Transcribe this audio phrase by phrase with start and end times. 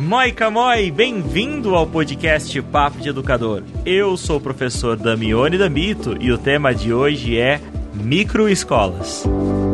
[0.00, 3.62] Moica Moi, bem-vindo ao podcast Papo de Educador.
[3.84, 7.60] Eu sou o professor Damione Damito e o tema de hoje é
[7.92, 9.24] microescolas.
[9.26, 9.69] Muito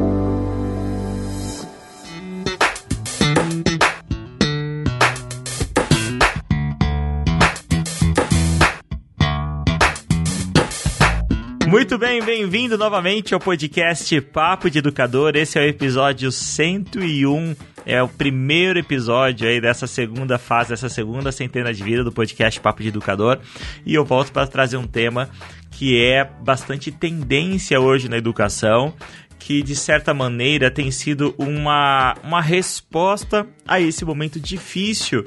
[12.16, 15.36] bem, bem-vindo novamente ao podcast Papo de Educador.
[15.36, 17.54] Esse é o episódio 101
[17.84, 22.58] é o primeiro episódio aí dessa segunda fase, dessa segunda centena de vida do podcast
[22.60, 23.38] Papo de Educador.
[23.84, 25.28] E eu volto para trazer um tema
[25.70, 28.94] que é bastante tendência hoje na educação,
[29.38, 35.24] que de certa maneira tem sido uma, uma resposta a esse momento difícil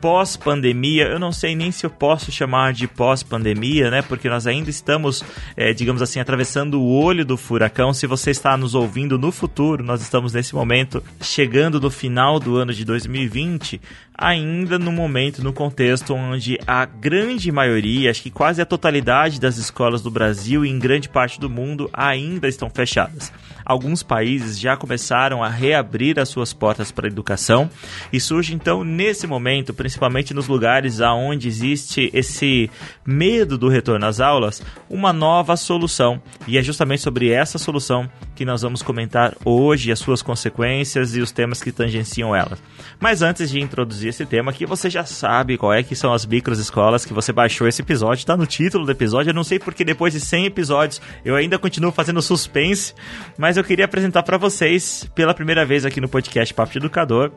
[0.00, 4.02] pós-pandemia, eu não sei nem se eu posso chamar de pós-pandemia, né?
[4.02, 5.24] Porque nós ainda estamos,
[5.56, 7.92] é, digamos assim, atravessando o olho do furacão.
[7.92, 12.56] Se você está nos ouvindo no futuro, nós estamos nesse momento chegando no final do
[12.56, 13.80] ano de 2020,
[14.16, 19.58] ainda no momento, no contexto onde a grande maioria, acho que quase a totalidade das
[19.58, 23.32] escolas do Brasil e em grande parte do mundo ainda estão fechadas.
[23.64, 27.68] Alguns países já começaram a reabrir as suas portas para a educação
[28.12, 32.70] e surge então nesse momento, principalmente nos lugares aonde existe esse
[33.04, 36.22] medo do retorno às aulas, uma nova solução.
[36.46, 41.20] E é justamente sobre essa solução que nós vamos comentar hoje, as suas consequências e
[41.20, 42.62] os temas que tangenciam elas.
[43.00, 46.24] Mas antes de introduzir esse tema aqui, você já sabe qual é que são as
[46.26, 49.30] micros escolas que você baixou esse episódio, está no título do episódio.
[49.30, 52.94] Eu não sei porque depois de 100 episódios eu ainda continuo fazendo suspense,
[53.36, 57.32] mas eu queria apresentar para vocês pela primeira vez aqui no podcast Papo de Educador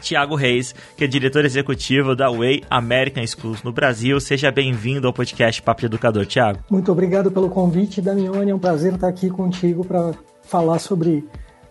[0.00, 4.20] Tiago Reis, que é diretor executivo da Way American Schools no Brasil.
[4.20, 6.60] Seja bem-vindo ao podcast Papo de Educador, Tiago.
[6.70, 8.50] Muito obrigado pelo convite, Damione.
[8.50, 11.24] É um prazer estar aqui contigo para falar sobre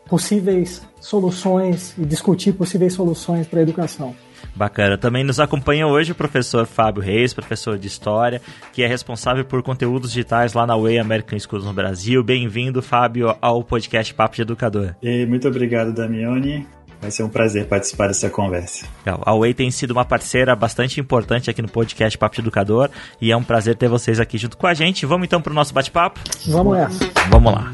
[0.08, 4.16] possíveis soluções e discutir possíveis soluções para a educação.
[4.55, 4.97] Bacana.
[4.97, 8.42] Também nos acompanha hoje o professor Fábio Reis, professor de História,
[8.73, 12.23] que é responsável por conteúdos digitais lá na Way American Schools no Brasil.
[12.23, 14.95] Bem-vindo, Fábio, ao podcast Papo de Educador.
[15.02, 16.65] E muito obrigado, Damione.
[16.99, 18.87] Vai ser um prazer participar dessa conversa.
[19.05, 22.89] A Way tem sido uma parceira bastante importante aqui no podcast Papo de Educador
[23.21, 25.05] e é um prazer ter vocês aqui junto com a gente.
[25.05, 26.20] Vamos então para o nosso bate-papo?
[26.48, 27.11] Vamos nessa.
[27.30, 27.71] Vamos lá.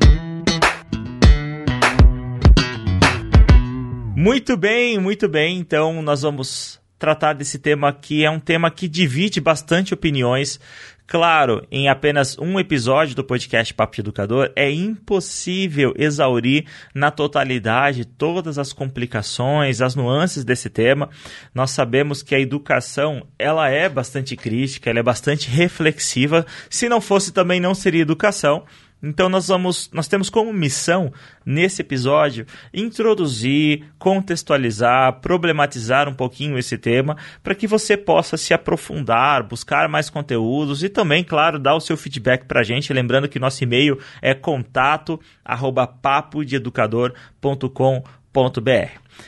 [4.16, 5.58] Muito bem, muito bem.
[5.58, 10.60] Então nós vamos tratar desse tema que é um tema que divide bastante opiniões.
[11.06, 16.66] Claro, em apenas um episódio do podcast Papo de Educador é impossível exaurir
[16.96, 21.10] na totalidade todas as complicações, as nuances desse tema.
[21.54, 26.46] Nós sabemos que a educação ela é bastante crítica, ela é bastante reflexiva.
[26.70, 28.64] Se não fosse também não seria educação.
[29.04, 31.12] Então nós vamos, nós temos como missão
[31.46, 39.44] nesse episódio introduzir, contextualizar, problematizar um pouquinho esse tema para que você possa se aprofundar,
[39.44, 42.94] buscar mais conteúdos e também, claro, dar o seu feedback para a gente.
[42.94, 45.86] Lembrando que nosso e-mail é contato arroba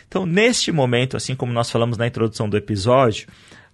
[0.08, 3.28] Então, neste momento, assim como nós falamos na introdução do episódio,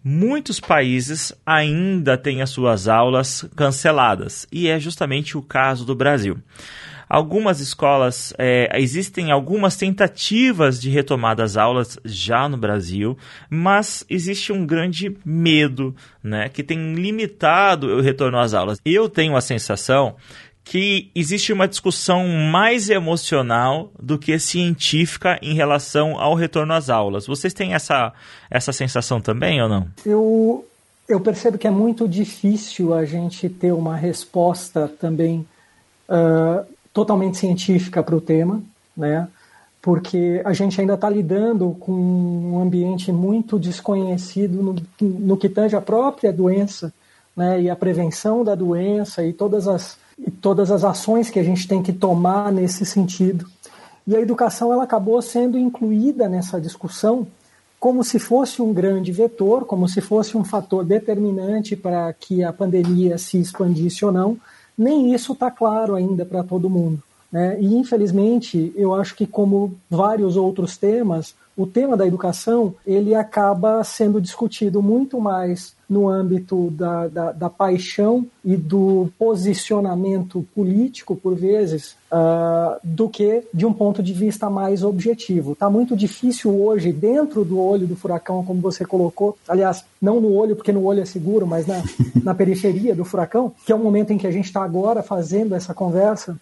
[0.04, 6.38] muitos países ainda têm as suas aulas canceladas, e é justamente o caso do Brasil.
[7.14, 13.18] Algumas escolas, é, existem algumas tentativas de retomar das aulas já no Brasil,
[13.50, 18.80] mas existe um grande medo né, que tem limitado o retorno às aulas.
[18.86, 20.16] Eu tenho a sensação
[20.64, 27.28] que existe uma discussão mais emocional do que científica em relação ao retorno às aulas.
[27.28, 28.14] Vocês têm essa,
[28.50, 29.88] essa sensação também ou não?
[30.06, 30.66] Eu,
[31.10, 35.46] eu percebo que é muito difícil a gente ter uma resposta também
[36.08, 38.62] uh, totalmente científica para o tema,
[38.96, 39.28] né?
[39.82, 45.76] porque a gente ainda está lidando com um ambiente muito desconhecido no, no que tange
[45.76, 46.94] a própria doença
[47.36, 47.62] né?
[47.62, 51.68] e a prevenção da doença e todas as e todas as ações que a gente
[51.68, 53.46] tem que tomar nesse sentido.
[54.06, 57.28] E a educação ela acabou sendo incluída nessa discussão
[57.80, 62.54] como se fosse um grande vetor, como se fosse um fator determinante para que a
[62.54, 64.38] pandemia se expandisse ou não.
[64.78, 67.02] Nem isso está claro ainda para todo mundo.
[67.32, 67.58] Né?
[67.60, 73.84] E, infelizmente, eu acho que, como vários outros temas, o tema da educação ele acaba
[73.84, 81.36] sendo discutido muito mais no âmbito da, da, da paixão e do posicionamento político, por
[81.36, 85.52] vezes, uh, do que de um ponto de vista mais objetivo.
[85.52, 90.34] Está muito difícil hoje, dentro do olho do furacão, como você colocou, aliás, não no
[90.34, 91.84] olho, porque no olho é seguro, mas na,
[92.24, 95.54] na periferia do furacão, que é o momento em que a gente está agora fazendo
[95.54, 96.38] essa conversa,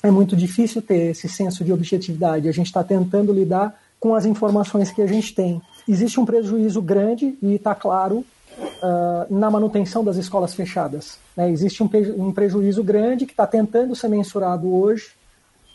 [0.00, 2.48] é muito difícil ter esse senso de objetividade.
[2.48, 5.60] A gente está tentando lidar com as informações que a gente tem.
[5.88, 8.24] existe um prejuízo grande, e está claro,
[8.58, 11.18] uh, na manutenção das escolas fechadas.
[11.36, 11.50] Né?
[11.50, 15.12] Existe um, um, prejuízo grande que está tentando ser mensurado hoje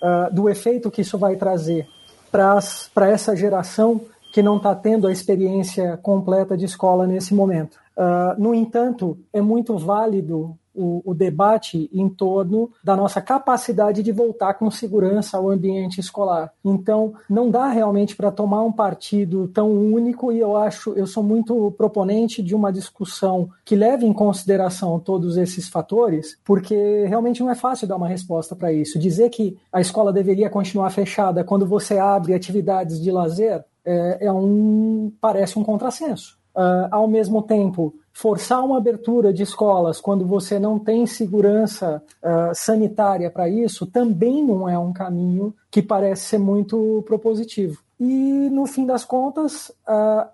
[0.01, 1.88] uh, do efeito que isso vai trazer
[2.31, 4.01] para essa geração
[4.33, 7.79] que não está tendo a experiência completa de escola nesse momento.
[7.95, 14.12] Uh, no entanto, é muito válido o, o, debate em torno da nossa capacidade de
[14.12, 16.53] voltar com segurança ao ambiente escolar.
[16.63, 21.24] Então, não dá realmente para tomar um partido tão único e eu acho, eu sou
[21.24, 27.50] muito proponente de uma discussão que leve em consideração todos esses fatores, porque realmente não
[27.50, 29.00] é fácil dar uma resposta para isso.
[29.00, 34.31] Dizer que a escola deveria continuar fechada quando você abre atividades de lazer é, é
[34.31, 36.38] um parece um contrassenso.
[36.57, 42.56] Uh, ao mesmo tempo, forçar uma abertura de escolas quando você não tem segurança uh,
[42.56, 47.77] sanitária para isso também não é um caminho que parece ser muito propositivo.
[48.00, 50.27] E, no fim das contas, uh,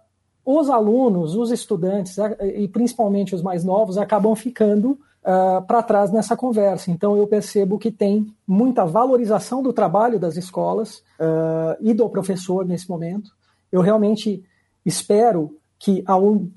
[0.46, 4.92] os alunos, os estudantes, e principalmente os mais novos, acabam ficando
[5.24, 6.92] uh, para trás nessa conversa.
[6.92, 12.66] Então, eu percebo que tem muita valorização do trabalho das escolas uh, e do professor
[12.66, 13.32] nesse momento.
[13.72, 14.44] Eu realmente
[14.86, 16.02] espero que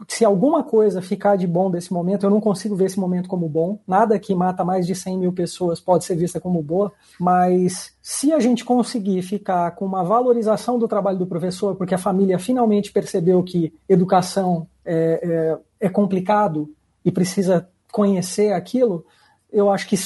[0.06, 3.48] se alguma coisa ficar de bom desse momento, eu não consigo ver esse momento como
[3.48, 3.80] bom.
[3.84, 8.32] Nada que mata mais de 100 mil pessoas pode ser vista como boa, mas se
[8.32, 12.92] a gente conseguir ficar com uma valorização do trabalho do professor, porque a família finalmente
[12.92, 16.70] percebeu que educação é, é, é complicado
[17.04, 19.04] e precisa conhecer aquilo,
[19.52, 19.96] eu acho que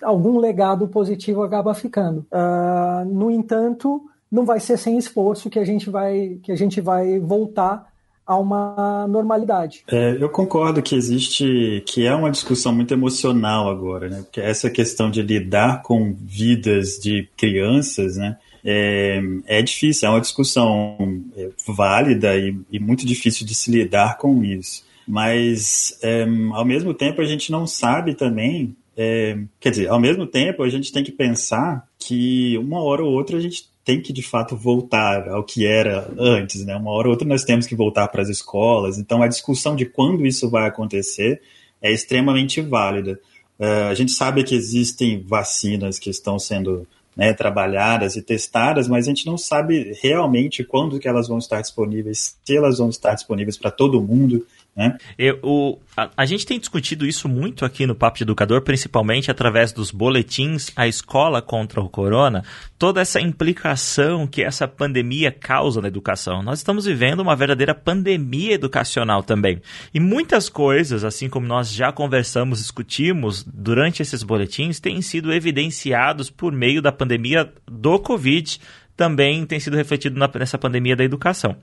[0.00, 2.26] algum legado positivo acaba ficando.
[2.32, 4.00] Uh, no entanto,
[4.32, 7.92] não vai ser sem esforço que a gente vai, que a gente vai voltar
[8.26, 9.84] a uma normalidade.
[9.88, 14.22] É, eu concordo que existe, que é uma discussão muito emocional agora, né?
[14.22, 18.36] Porque essa questão de lidar com vidas de crianças, né?
[18.64, 20.96] É, é difícil, é uma discussão
[21.36, 24.82] é, válida e, e, muito difícil de se lidar com isso.
[25.06, 26.22] Mas, é,
[26.52, 30.68] ao mesmo tempo, a gente não sabe também, é, quer dizer, ao mesmo tempo, a
[30.70, 34.56] gente tem que pensar que uma hora ou outra a gente tem que de fato
[34.56, 36.74] voltar ao que era antes, né?
[36.74, 38.98] Uma hora ou outra nós temos que voltar para as escolas.
[38.98, 41.42] Então a discussão de quando isso vai acontecer
[41.82, 43.20] é extremamente válida.
[43.60, 46.86] Uh, a gente sabe que existem vacinas que estão sendo
[47.16, 51.60] né, trabalhadas e testadas, mas a gente não sabe realmente quando que elas vão estar
[51.60, 54.46] disponíveis, se elas vão estar disponíveis para todo mundo.
[54.76, 54.96] Né?
[55.16, 59.30] Eu, o, a, a, gente tem discutido isso muito aqui no Papo de Educador, principalmente
[59.30, 62.42] através dos boletins A Escola contra o Corona,
[62.76, 66.42] toda essa implicação que essa pandemia causa na educação.
[66.42, 69.62] Nós estamos vivendo uma verdadeira pandemia educacional também.
[69.92, 76.30] E muitas coisas, assim como nós já conversamos, discutimos durante esses boletins, têm sido evidenciados
[76.30, 78.58] por meio da pandemia do Covid
[78.96, 81.56] também tem sido refletido na, nessa pandemia da educação.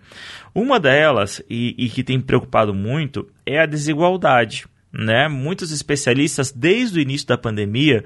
[0.53, 4.65] Uma delas, e, e que tem preocupado muito, é a desigualdade.
[4.93, 5.27] Né?
[5.29, 8.03] Muitos especialistas, desde o início da pandemia,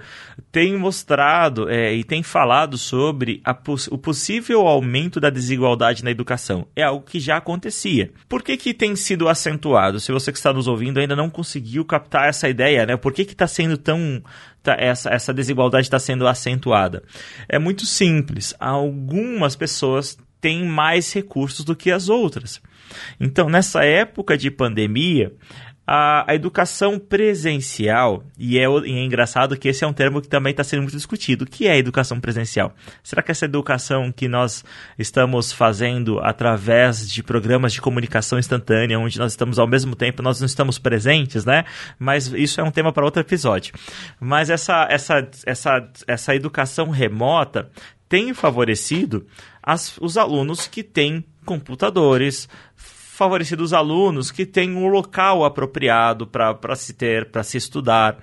[0.52, 3.42] têm mostrado é, e têm falado sobre
[3.90, 6.68] o possível aumento da desigualdade na educação.
[6.76, 8.12] É algo que já acontecia.
[8.30, 10.00] Por que, que tem sido acentuado?
[10.00, 12.96] Se você que está nos ouvindo ainda não conseguiu captar essa ideia, né?
[12.96, 14.24] por que está sendo tão,
[14.62, 17.02] tá, essa, essa desigualdade está sendo acentuada?
[17.50, 18.54] É muito simples.
[18.60, 22.62] Algumas pessoas têm mais recursos do que as outras.
[23.20, 25.34] Então, nessa época de pandemia,
[25.88, 30.28] a, a, educação presencial, e é, e é, engraçado que esse é um termo que
[30.28, 31.46] também está sendo muito discutido.
[31.46, 32.74] O que é educação presencial?
[33.04, 34.64] Será que essa educação que nós
[34.98, 40.40] estamos fazendo através de programas de comunicação instantânea, onde nós estamos ao mesmo tempo, nós
[40.40, 41.66] não estamos presentes, né?
[42.00, 43.74] Mas isso é um tema para outro episódio.
[44.20, 47.70] Mas essa, essa, essa, essa educação remota
[48.10, 49.26] tem favorecido
[49.62, 52.50] as, os alunos que têm computadores,
[53.16, 58.16] favorecido os alunos que têm um local apropriado para se ter, para se estudar.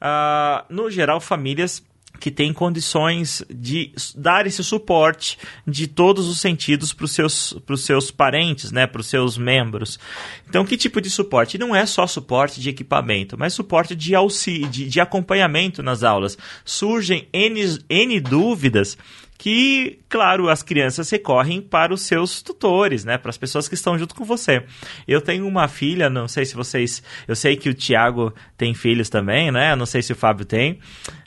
[0.00, 1.82] Uh, no geral, famílias
[2.18, 8.10] que têm condições de dar esse suporte de todos os sentidos para os seus, seus
[8.10, 9.98] parentes, né, para os seus membros.
[10.46, 11.56] Então, que tipo de suporte?
[11.56, 16.36] Não é só suporte de equipamento, mas suporte de auxílio, de, de acompanhamento nas aulas.
[16.64, 18.98] Surgem N, N dúvidas
[19.40, 23.16] que, claro, as crianças recorrem para os seus tutores, né?
[23.16, 24.62] Para as pessoas que estão junto com você.
[25.08, 27.02] Eu tenho uma filha, não sei se vocês.
[27.26, 29.74] Eu sei que o Tiago tem filhos também, né?
[29.74, 30.78] Não sei se o Fábio tem.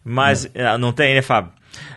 [0.06, 0.48] Mas.
[0.54, 1.54] Não, não tem, né, Fábio?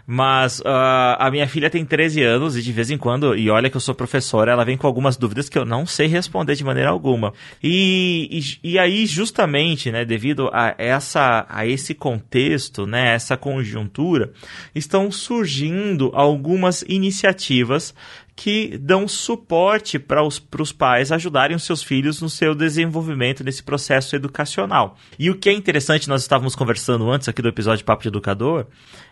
[0.06, 3.68] Mas uh, a minha filha tem 13 anos e de vez em quando, e olha
[3.68, 6.64] que eu sou professora, ela vem com algumas dúvidas que eu não sei responder de
[6.64, 7.32] maneira alguma.
[7.62, 8.28] E,
[8.62, 14.32] e, e aí, justamente, né, devido a, essa, a esse contexto, né, essa conjuntura,
[14.74, 17.94] estão surgindo algumas iniciativas
[18.36, 24.14] que dão suporte para os pais ajudarem os seus filhos no seu desenvolvimento nesse processo
[24.14, 24.98] educacional.
[25.18, 28.66] E o que é interessante, nós estávamos conversando antes aqui do episódio Papo de Educador,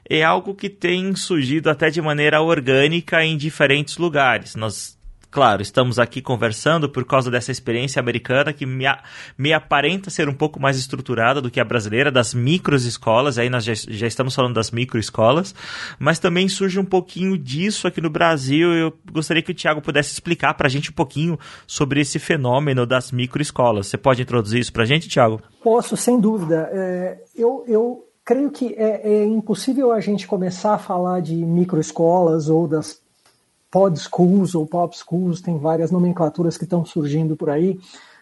[0.08, 4.54] é algo que tem surgido até de maneira orgânica em diferentes lugares.
[4.54, 4.98] Nós
[5.34, 8.84] Claro, estamos aqui conversando por causa dessa experiência americana que me,
[9.36, 13.64] me aparenta ser um pouco mais estruturada do que a brasileira, das microescolas, aí nós
[13.64, 15.52] já, já estamos falando das microescolas,
[15.98, 18.72] mas também surge um pouquinho disso aqui no Brasil.
[18.74, 21.36] Eu gostaria que o Tiago pudesse explicar para a gente um pouquinho
[21.66, 23.88] sobre esse fenômeno das microescolas.
[23.88, 25.42] Você pode introduzir isso para a gente, Tiago?
[25.64, 26.70] Posso, sem dúvida.
[26.72, 32.48] É, eu, eu creio que é, é impossível a gente começar a falar de microescolas
[32.48, 33.02] ou das
[33.74, 37.76] pod schools ou pop schools, tem várias nomenclaturas que estão surgindo por aí,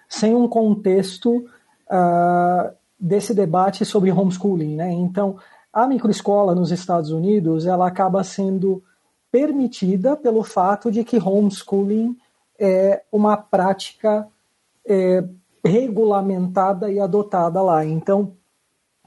[0.08, 1.44] sem um contexto
[1.90, 4.76] uh, desse debate sobre homeschooling.
[4.76, 4.90] Né?
[4.92, 5.36] Então,
[5.70, 8.82] a microescola nos Estados Unidos ela acaba sendo
[9.30, 12.16] permitida pelo fato de que homeschooling
[12.58, 14.26] é uma prática
[14.86, 15.22] é,
[15.62, 17.84] regulamentada e adotada lá.
[17.84, 18.32] Então,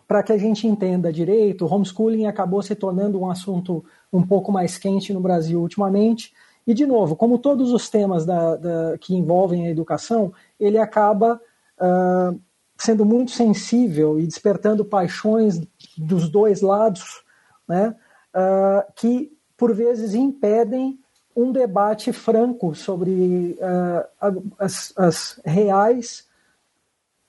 [0.08, 3.84] para que a gente entenda direito, homeschooling acabou se tornando um assunto
[4.16, 6.34] um pouco mais quente no Brasil ultimamente.
[6.66, 11.40] E, de novo, como todos os temas da, da, que envolvem a educação, ele acaba
[11.80, 12.40] uh,
[12.78, 15.62] sendo muito sensível e despertando paixões
[15.98, 17.24] dos dois lados,
[17.68, 17.96] né,
[18.34, 21.00] uh, que, por vezes, impedem
[21.36, 26.26] um debate franco sobre uh, as, as, reais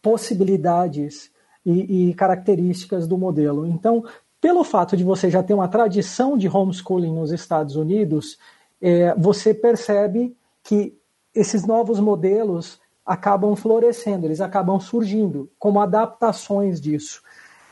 [0.00, 1.30] possibilidades
[1.64, 3.66] e, e características do modelo.
[3.66, 4.04] Então,
[4.40, 8.38] pelo fato de você já ter uma tradição de homeschooling nos Estados Unidos,
[8.80, 10.96] é, você percebe que
[11.34, 17.22] esses novos modelos acabam florescendo, eles acabam surgindo como adaptações disso.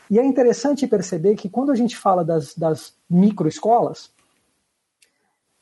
[0.09, 4.11] E é interessante perceber que quando a gente fala das, das microescolas,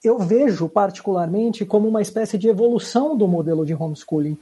[0.03, 4.37] eu vejo particularmente como uma espécie de evolução do modelo de homeschooling.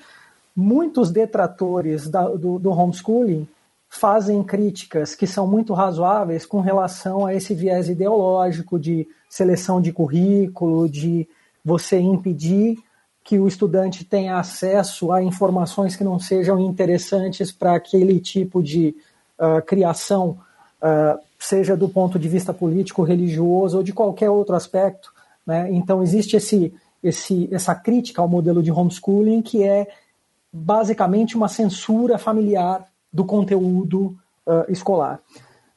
[0.56, 3.48] Muitos detratores da, do, do homeschooling
[3.92, 9.92] fazem críticas que são muito razoáveis com relação a esse viés ideológico de seleção de
[9.92, 11.28] currículo, de
[11.64, 12.78] você impedir
[13.22, 18.96] que o estudante tenha acesso a informações que não sejam interessantes para aquele tipo de
[19.38, 20.40] uh, criação,
[20.82, 25.14] uh, seja do ponto de vista político, religioso ou de qualquer outro aspecto.
[25.46, 25.70] Né?
[25.70, 29.86] Então, existe esse, esse, essa crítica ao modelo de homeschooling que é
[30.52, 35.20] basicamente uma censura familiar do conteúdo uh, escolar.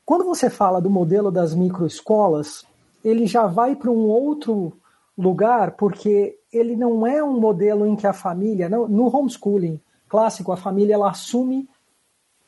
[0.04, 2.64] Quando você fala do modelo das microescolas,
[3.04, 4.72] ele já vai para um outro
[5.16, 10.56] lugar, porque ele não é um modelo em que a família, no homeschooling clássico, a
[10.56, 11.68] família ela assume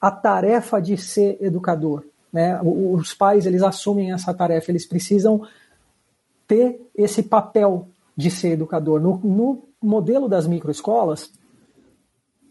[0.01, 2.05] a tarefa de ser educador.
[2.33, 2.61] Né?
[2.63, 5.43] Os pais eles assumem essa tarefa, eles precisam
[6.47, 9.01] ter esse papel de ser educador.
[9.01, 11.33] No, no modelo das microescolas,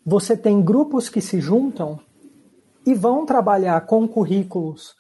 [0.05, 1.99] você tem grupos que se juntam
[2.85, 4.95] e vão trabalhar com currículos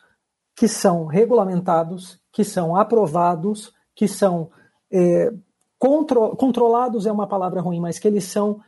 [0.55, 4.49] que são regulamentados, que são aprovados, que são
[4.91, 5.31] é,
[5.77, 8.59] contro controlados é uma palavra ruim, mas que eles são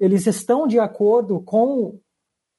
[0.00, 1.98] eles estão de acordo com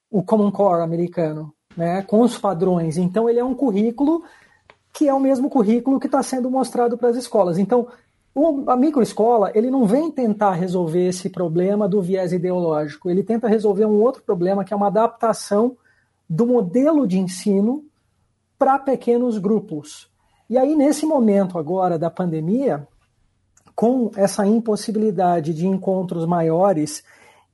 [0.09, 2.97] o Common Core americano, né, com os padrões.
[2.97, 4.23] Então ele é um currículo
[4.93, 7.57] que é o mesmo currículo que está sendo mostrado para as escolas.
[7.57, 7.87] Então
[8.33, 13.47] o, a microescola ele não vem tentar resolver esse problema do viés ideológico, ele tenta
[13.47, 15.75] resolver um outro problema que é uma adaptação
[16.29, 17.83] do modelo de ensino
[18.57, 20.09] para pequenos grupos.
[20.49, 22.87] E aí, nesse momento agora da pandemia,
[23.75, 27.03] com essa impossibilidade de encontros maiores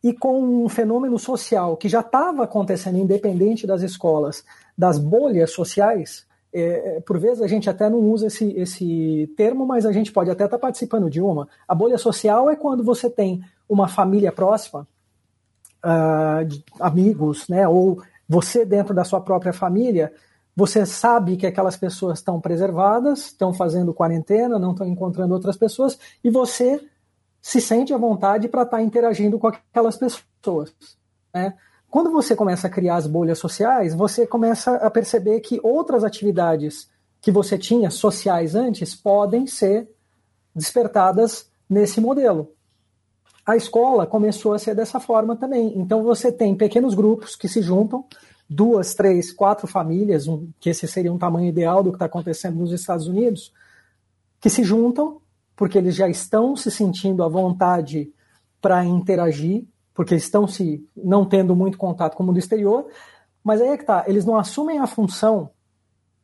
[0.03, 4.43] e com um fenômeno social que já estava acontecendo, independente das escolas,
[4.77, 9.85] das bolhas sociais, é, por vezes a gente até não usa esse, esse termo, mas
[9.85, 11.47] a gente pode até estar tá participando de uma.
[11.67, 14.85] A bolha social é quando você tem uma família próxima,
[15.85, 18.01] uh, amigos, né, ou
[18.31, 20.13] você, dentro da sua própria família,
[20.55, 25.99] você sabe que aquelas pessoas estão preservadas, estão fazendo quarentena, não estão encontrando outras pessoas,
[26.23, 26.81] e você
[27.41, 30.73] se sente à vontade para estar tá interagindo com aquelas pessoas.
[31.33, 31.53] Né?
[31.89, 36.89] Quando você começa a criar as bolhas sociais, você começa a perceber que outras atividades
[37.19, 39.89] que você tinha sociais antes podem ser
[40.55, 42.53] despertadas nesse modelo.
[43.45, 45.77] A escola começou a ser dessa forma também.
[45.77, 48.05] Então você tem pequenos grupos que se juntam,
[48.49, 52.57] duas, três, quatro famílias, um, que esse seria um tamanho ideal do que está acontecendo
[52.57, 53.53] nos Estados Unidos,
[54.39, 55.21] que se juntam
[55.55, 58.11] porque eles já estão se sentindo à vontade
[58.59, 62.87] para interagir, porque estão se não tendo muito contato com o mundo exterior,
[63.43, 65.51] mas aí é que tá, eles não assumem a função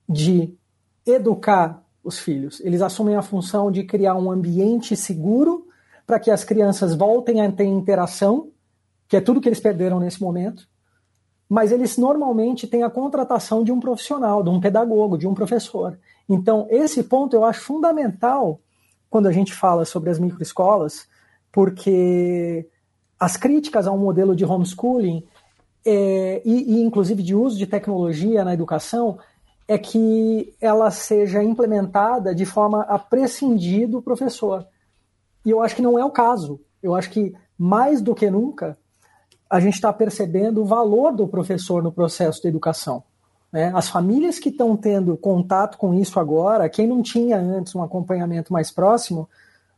[0.07, 0.53] de
[1.05, 2.59] educar os filhos.
[2.62, 5.66] Eles assumem a função de criar um ambiente seguro
[6.07, 8.49] para que as crianças voltem a ter interação,
[9.09, 10.65] que é tudo que eles perderam nesse momento.
[11.49, 15.99] Mas eles normalmente têm a contratação de um profissional, de um pedagogo, de um professor.
[16.27, 18.59] Então, esse ponto eu acho fundamental
[19.09, 21.07] quando a gente fala sobre as microescolas,
[21.51, 22.67] porque
[23.19, 25.25] as críticas ao modelo de homeschooling
[25.85, 29.17] é, e, e, inclusive de uso de tecnologia na educação
[29.67, 34.65] é que ela seja implementada de forma a prescindir do professor.
[35.47, 36.59] E eu acho que não é o caso.
[36.83, 38.77] Eu acho que mais do que nunca
[39.49, 43.01] a gente está percebendo o valor do professor no processo de educação.
[43.49, 43.71] Né?
[43.73, 48.51] As famílias que estão tendo contato com isso agora, quem não tinha antes um acompanhamento
[48.51, 49.29] mais próximo,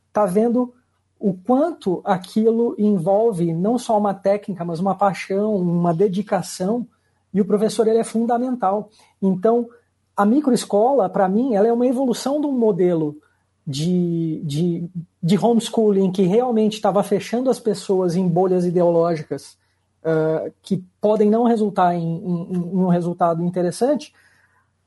[0.08, 0.74] está vendo
[1.20, 6.88] o quanto aquilo envolve não só uma técnica, mas uma paixão, uma dedicação,
[7.32, 8.90] e o professor ele é fundamental.
[9.22, 9.70] Então,
[10.18, 13.18] a microescola, para mim, ela é uma evolução de um modelo
[13.70, 14.90] de, de,
[15.22, 19.56] de homeschooling que realmente estava fechando as pessoas em bolhas ideológicas
[20.02, 24.12] uh, que podem não resultar em, em, em um resultado interessante,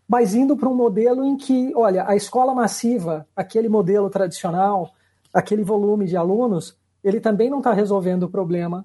[0.08, 4.90] mas indo para um modelo em que, olha, a escola massiva, aquele modelo tradicional,
[5.32, 8.84] aquele volume de alunos, ele também não está resolvendo o problema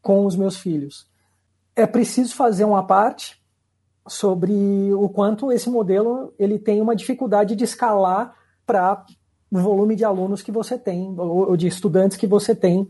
[0.00, 1.08] com os meus filhos.
[1.74, 3.42] É preciso fazer uma parte
[4.06, 8.32] sobre o quanto esse modelo ele tem uma dificuldade de escalar
[8.64, 9.04] para
[9.54, 12.80] o volume de alunos que você tem, ou de estudantes que você tem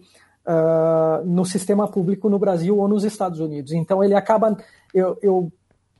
[0.46, 3.72] uh, no sistema público no Brasil ou nos Estados Unidos.
[3.72, 4.56] Então ele acaba.
[4.94, 5.52] Eu, eu,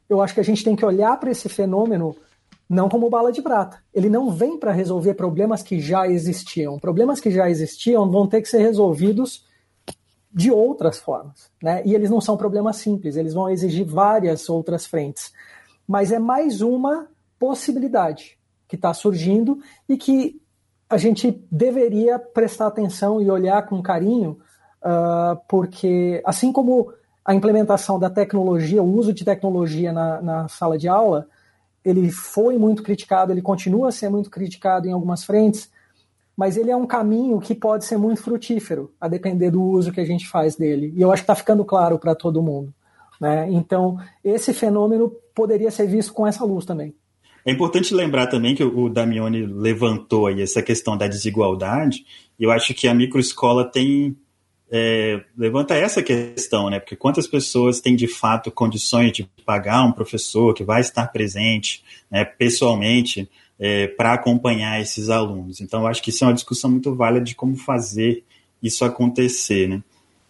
[0.08, 2.16] eu acho que a gente tem que olhar para esse fenômeno
[2.66, 3.78] não como bala de prata.
[3.92, 6.78] Ele não vem para resolver problemas que já existiam.
[6.78, 9.44] Problemas que já existiam vão ter que ser resolvidos
[10.32, 11.50] de outras formas.
[11.62, 11.82] Né?
[11.84, 15.30] E eles não são problemas simples, eles vão exigir várias outras frentes.
[15.86, 17.06] Mas é mais uma
[17.38, 20.40] possibilidade que está surgindo e que
[20.88, 24.38] a gente deveria prestar atenção e olhar com carinho,
[24.82, 26.92] uh, porque assim como
[27.24, 31.26] a implementação da tecnologia, o uso de tecnologia na, na sala de aula,
[31.84, 35.70] ele foi muito criticado, ele continua a ser muito criticado em algumas frentes,
[36.36, 40.00] mas ele é um caminho que pode ser muito frutífero, a depender do uso que
[40.00, 40.92] a gente faz dele.
[40.96, 42.74] E eu acho que está ficando claro para todo mundo.
[43.20, 43.46] Né?
[43.50, 46.94] Então, esse fenômeno poderia ser visto com essa luz também.
[47.44, 52.04] É importante lembrar também que o Damione levantou aí essa questão da desigualdade,
[52.38, 54.16] e eu acho que a microescola tem
[54.70, 56.80] é, levanta essa questão, né?
[56.80, 61.84] Porque quantas pessoas têm de fato condições de pagar um professor que vai estar presente
[62.10, 65.60] né, pessoalmente é, para acompanhar esses alunos?
[65.60, 68.24] Então, eu acho que isso é uma discussão muito válida de como fazer
[68.62, 69.82] isso acontecer, né?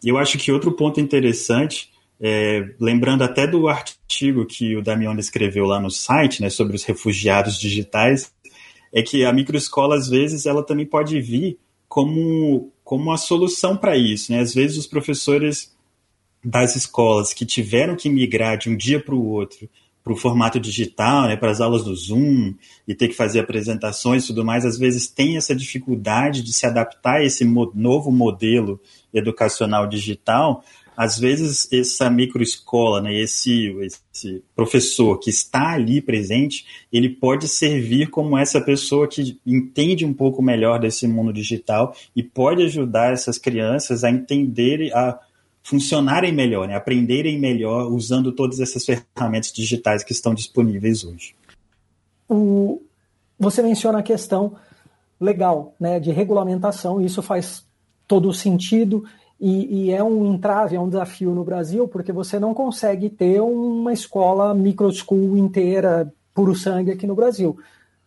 [0.05, 1.91] Eu acho que outro ponto interessante,
[2.27, 6.83] é, lembrando até do artigo que o Damione escreveu lá no site, né, sobre os
[6.83, 8.33] refugiados digitais,
[8.91, 13.97] é que a microescola, às vezes, ela também pode vir como como a solução para
[13.97, 14.33] isso.
[14.33, 14.41] Né?
[14.41, 15.75] Às vezes os professores
[16.43, 19.69] das escolas que tiveram que migrar de um dia para o outro
[20.05, 22.55] para o formato digital, né, para as aulas do Zoom
[22.87, 26.67] e ter que fazer apresentações e tudo mais, às vezes tem essa dificuldade de se
[26.67, 28.79] adaptar a esse novo modelo
[29.15, 30.63] educacional digital,
[30.97, 33.69] às vezes essa microescola, né, esse,
[34.13, 40.15] esse professor que está ali presente, ele pode servir como essa pessoa que entende um
[40.15, 45.19] pouco melhor desse mundo digital e pode ajudar essas crianças a entenderem, a
[45.63, 51.35] funcionarem melhor, né, aprenderem melhor usando todas essas ferramentas digitais que estão disponíveis hoje.
[52.29, 52.83] O,
[53.39, 54.55] você menciona a questão
[55.21, 57.65] legal, né, de regulamentação, isso faz
[58.07, 59.05] todo o sentido
[59.41, 63.41] e, e, é um entrave, é um desafio no Brasil, porque você não consegue ter
[63.41, 67.59] uma escola micro school inteira, puro sangue aqui no Brasil.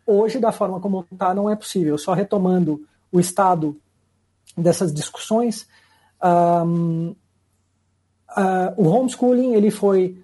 [0.06, 1.98] Hoje, da forma como está, não é possível.
[1.98, 3.76] Só retomando o estado
[4.58, 5.68] dessas discussões,
[6.66, 7.14] um,
[8.30, 10.18] uh, o homeschooling ele foi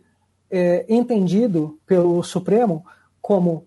[0.49, 2.85] é, entendido pelo Supremo
[3.21, 3.65] como,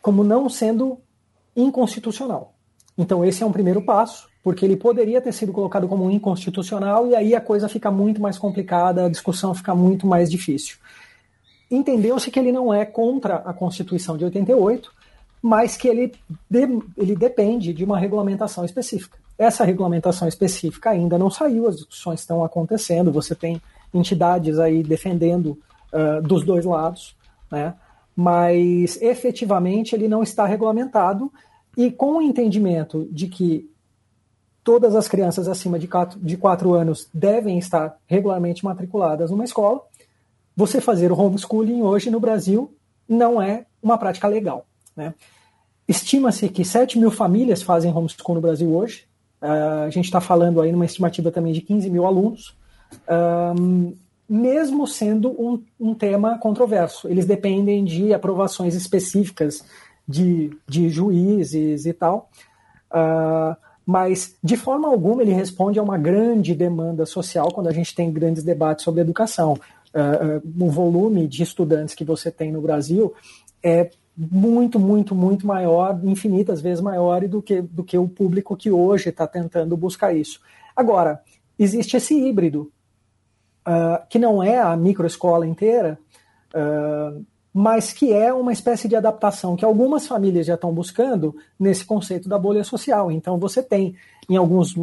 [0.00, 0.98] como não sendo
[1.54, 2.54] inconstitucional.
[2.96, 7.14] Então, esse é um primeiro passo porque ele poderia ter sido colocado como inconstitucional e
[7.14, 10.76] aí a coisa fica muito mais complicada, a discussão fica muito mais difícil.
[11.70, 14.92] Entendeu-se que ele não é contra a Constituição de 88,
[15.40, 16.12] mas que ele,
[16.50, 19.16] de, ele depende de uma regulamentação específica.
[19.38, 23.60] Essa regulamentação específica ainda não saiu, as discussões estão acontecendo, você tem
[23.94, 25.58] entidades aí defendendo
[25.92, 27.16] uh, dos dois lados,
[27.50, 27.74] né?
[28.14, 31.32] mas efetivamente ele não está regulamentado
[31.76, 33.71] e com o entendimento de que
[34.64, 39.80] todas as crianças acima de 4, de 4 anos devem estar regularmente matriculadas numa escola.
[40.56, 42.74] Você fazer o homeschooling hoje no Brasil
[43.08, 44.66] não é uma prática legal.
[44.96, 45.14] Né?
[45.88, 49.06] Estima-se que 7 mil famílias fazem homeschool no Brasil hoje.
[49.40, 52.56] Uh, a gente está falando aí numa estimativa também de 15 mil alunos.
[53.58, 53.96] Um,
[54.28, 57.08] mesmo sendo um, um, tema controverso.
[57.08, 59.64] Eles dependem de aprovações específicas
[60.06, 62.30] de, de juízes e tal.
[62.90, 67.94] Uh, mas, de forma alguma, ele responde a uma grande demanda social quando a gente
[67.94, 69.58] tem grandes debates sobre educação.
[69.94, 73.12] Uh, uh, o volume de estudantes que você tem no Brasil
[73.62, 78.70] é muito, muito, muito maior, infinitas vezes maior do que, do que o público que
[78.70, 80.40] hoje está tentando buscar isso.
[80.76, 81.22] Agora,
[81.58, 82.70] existe esse híbrido,
[83.66, 85.98] uh, que não é a microescola inteira,
[86.54, 91.84] uh, mas que é uma espécie de adaptação que algumas famílias já estão buscando nesse
[91.84, 93.12] conceito da bolha social.
[93.12, 93.94] Então, você tem
[94.28, 94.74] em alguns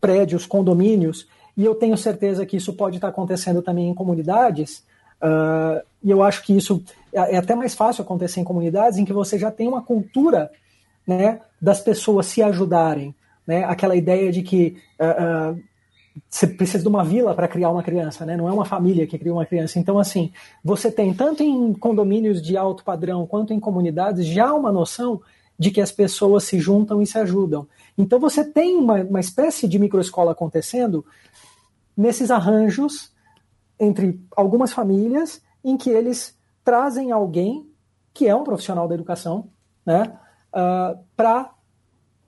[0.00, 4.84] prédios, condomínios, e eu tenho certeza que isso pode estar acontecendo também em comunidades,
[5.20, 9.04] uh, e eu acho que isso é, é até mais fácil acontecer em comunidades em
[9.04, 10.50] que você já tem uma cultura
[11.06, 13.14] né, das pessoas se ajudarem.
[13.46, 13.64] Né?
[13.64, 15.62] Aquela ideia de que uh, uh,
[16.28, 18.36] você precisa de uma vila para criar uma criança, né?
[18.36, 19.78] não é uma família que cria uma criança.
[19.78, 24.72] Então, assim, você tem tanto em condomínios de alto padrão quanto em comunidades já uma
[24.72, 25.20] noção
[25.58, 27.66] de que as pessoas se juntam e se ajudam.
[27.96, 31.04] Então, você tem uma, uma espécie de microescola acontecendo
[31.96, 33.12] nesses arranjos
[33.78, 37.68] entre algumas famílias em que eles trazem alguém
[38.12, 39.48] que é um profissional da educação,
[39.86, 40.18] né, uh,
[40.52, 41.52] ah, para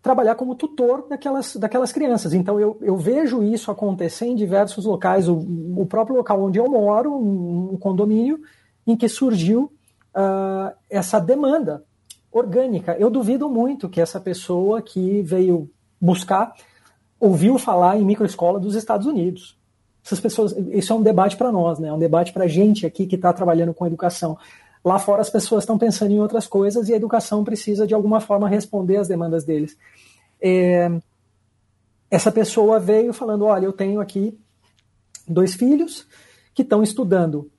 [0.02, 2.32] trabalhar como tutor daquelas, daquelas crianças.
[2.32, 5.28] Então eu, eu vejo isso acontecer em diversos locais.
[5.28, 5.36] O,
[5.76, 8.40] o próprio local onde eu moro, um, um condomínio,
[8.86, 9.72] em que surgiu
[10.14, 11.84] uh, essa demanda
[12.32, 12.96] orgânica.
[12.98, 16.54] Eu duvido muito que essa pessoa que veio buscar
[17.18, 19.60] ouviu falar em microescola dos Estados Unidos
[20.04, 21.88] essas pessoas, isso é um debate para nós, né?
[21.88, 24.36] É um debate para a gente aqui que está trabalhando com educação.
[24.84, 28.20] Lá fora as pessoas estão pensando em outras coisas e a educação precisa de alguma
[28.20, 29.76] forma responder às demandas deles.
[30.40, 30.90] É,
[32.10, 34.38] essa pessoa veio falando, olha, eu tenho aqui
[35.28, 36.06] dois filhos
[36.54, 37.50] que estão estudando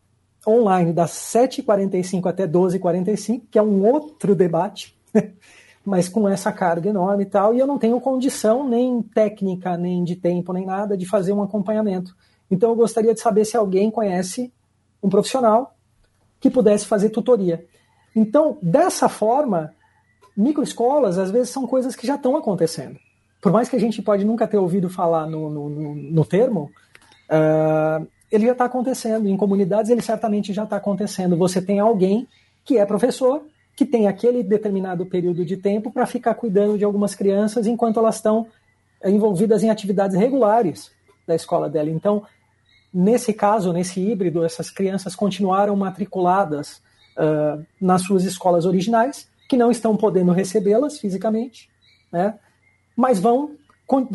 [0.48, 4.98] online das 7h45 até 12h45, que é um outro debate,
[5.86, 10.04] mas com essa carga enorme e tal, e eu não tenho condição nem técnica, nem
[10.04, 12.16] de tempo, nem nada de fazer um acompanhamento.
[12.50, 14.52] Então eu gostaria de saber se alguém conhece
[15.02, 15.76] um profissional
[16.42, 17.64] que pudesse fazer tutoria.
[18.16, 19.74] Então, dessa forma,
[20.36, 22.98] microescolas às vezes são coisas que já estão acontecendo.
[23.42, 26.72] Por mais que a gente pode nunca ter ouvido falar no, no, no, termo,
[27.30, 29.28] uh, ele já está acontecendo.
[29.28, 31.38] Em comunidades ele certamente já está acontecendo.
[31.38, 32.28] Você tem alguém
[32.66, 33.44] que é professor,
[33.76, 38.16] que tem aquele determinado período de tempo para ficar cuidando de algumas crianças enquanto elas
[38.16, 38.48] estão
[39.04, 40.92] envolvidas em atividades regulares
[41.26, 41.90] da escola dela.
[41.90, 42.24] Então,
[42.94, 46.82] Nesse caso, nesse híbrido, essas crianças continuaram matriculadas
[47.18, 51.70] uh, nas suas escolas originais, que não estão podendo recebê-las fisicamente,
[52.12, 52.38] né?
[52.96, 53.52] mas vão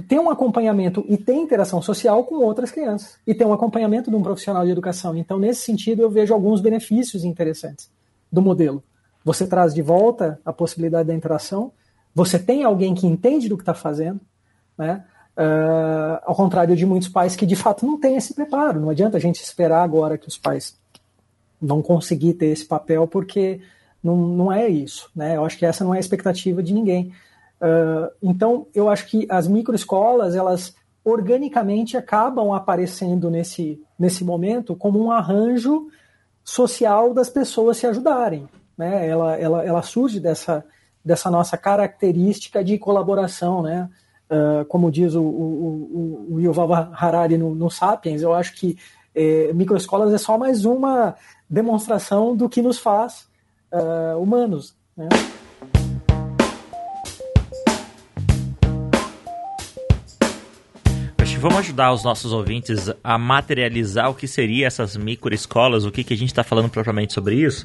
[0.09, 4.17] ter um acompanhamento e ter interação social com outras crianças, e ter um acompanhamento de
[4.17, 5.17] um profissional de educação.
[5.17, 7.91] Então, nesse sentido, eu vejo alguns benefícios interessantes
[8.33, 8.83] do modelo.
[9.25, 11.73] Você traz de volta a possibilidade da interação,
[12.15, 14.21] você tem alguém que entende do que está fazendo,
[14.79, 15.05] né?
[15.37, 18.81] Uh, ao contrário de muitos pais que de fato não têm esse preparo.
[18.81, 20.79] Não adianta a gente esperar agora que os pais
[21.61, 23.61] vão conseguir ter esse papel, porque
[24.03, 25.11] não, não é isso.
[25.15, 25.37] Né?
[25.37, 27.13] Eu acho que essa não é a expectativa de ninguém.
[27.61, 35.03] Uh, então, eu acho que as microescolas, elas organicamente acabam aparecendo nesse, nesse momento como
[35.03, 35.89] um arranjo
[36.43, 38.49] social das pessoas se ajudarem.
[38.77, 39.07] Né?
[39.07, 40.65] Ela, ela, ela surge dessa,
[41.05, 43.89] dessa nossa característica de colaboração, né?
[44.29, 48.77] Uh, como diz o, o, o, Yuval Harari no, no Sapiens, eu acho que
[49.15, 51.15] é, microescolas é só mais uma
[51.49, 53.29] demonstração do que nos faz
[53.73, 54.75] uh, humanos.
[54.97, 55.09] Né?
[61.49, 66.13] Vamos ajudar os nossos ouvintes a materializar o que seria essas microescolas, o que, que
[66.13, 67.65] a gente está falando propriamente sobre isso.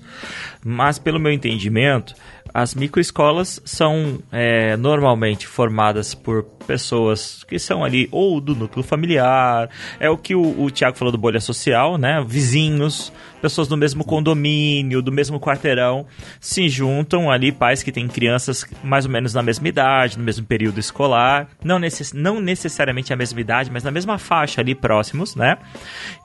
[0.63, 2.13] Mas, pelo meu entendimento,
[2.54, 9.70] as microescolas são é, normalmente formadas por pessoas que são ali ou do núcleo familiar,
[10.00, 12.24] é o que o, o Tiago falou do bolha social, né?
[12.28, 16.06] Vizinhos, pessoas do mesmo condomínio, do mesmo quarteirão,
[16.39, 20.46] se juntam ali, pais que têm crianças mais ou menos na mesma idade, no mesmo
[20.46, 25.36] período escolar, não, necess, não necessariamente a mesma idade, mas na mesma faixa ali próximos,
[25.36, 25.58] né?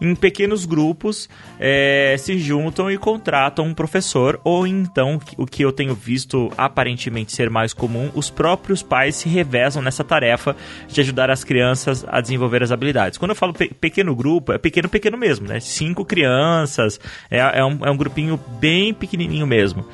[0.01, 1.29] Em pequenos grupos
[1.59, 7.33] é, se juntam e contratam um professor, ou então, o que eu tenho visto aparentemente
[7.33, 10.57] ser mais comum, os próprios pais se revezam nessa tarefa
[10.89, 13.19] de ajudar as crianças a desenvolver as habilidades.
[13.19, 15.61] Quando eu falo pe pequeno grupo, é pequeno, pequeno mesmo, né?
[15.61, 16.99] Cinco crianças,
[17.31, 19.87] é, é, um, é um grupinho bem pequenininho mesmo.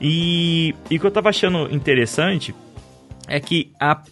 [0.00, 2.54] E, e o que eu tava achando interessante
[3.30, 4.02] é que a,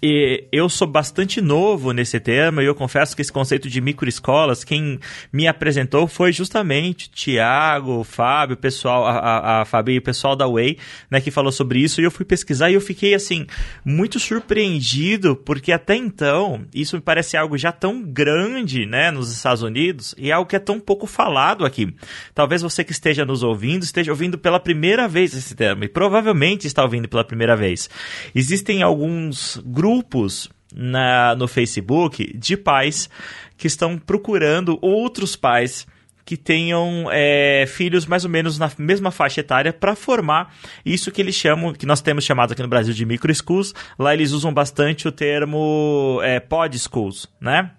[0.53, 5.01] eu sou bastante novo nesse tema e eu confesso que esse conceito de microescolas, quem
[5.33, 10.47] me apresentou foi justamente Tiago, Fábio, pessoal, a, a, a Fábio e o pessoal da
[10.47, 10.79] Way,
[11.11, 13.45] né, que falou sobre isso e eu fui pesquisar e eu fiquei, assim,
[13.85, 19.65] muito surpreendido porque até então isso me parece algo já tão grande, né, nos Estados
[19.65, 21.93] Unidos e é algo que é tão pouco falado aqui.
[22.33, 26.69] Talvez você que esteja nos ouvindo esteja ouvindo pela primeira vez esse termo e provavelmente
[26.69, 27.91] está ouvindo pela primeira vez.
[28.33, 33.09] Existem alguns alguns grupos na, no Facebook de pais
[33.57, 35.87] que estão procurando outros pais
[36.27, 41.23] que tenham é, filhos mais ou menos na mesma faixa etária para formar isso que
[41.23, 43.75] eles chamam, que nós temos chamado aqui no Brasil de micro schools.
[43.99, 47.71] Lá eles usam bastante o termo é, pod schools, né?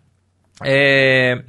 [0.63, 1.41] É,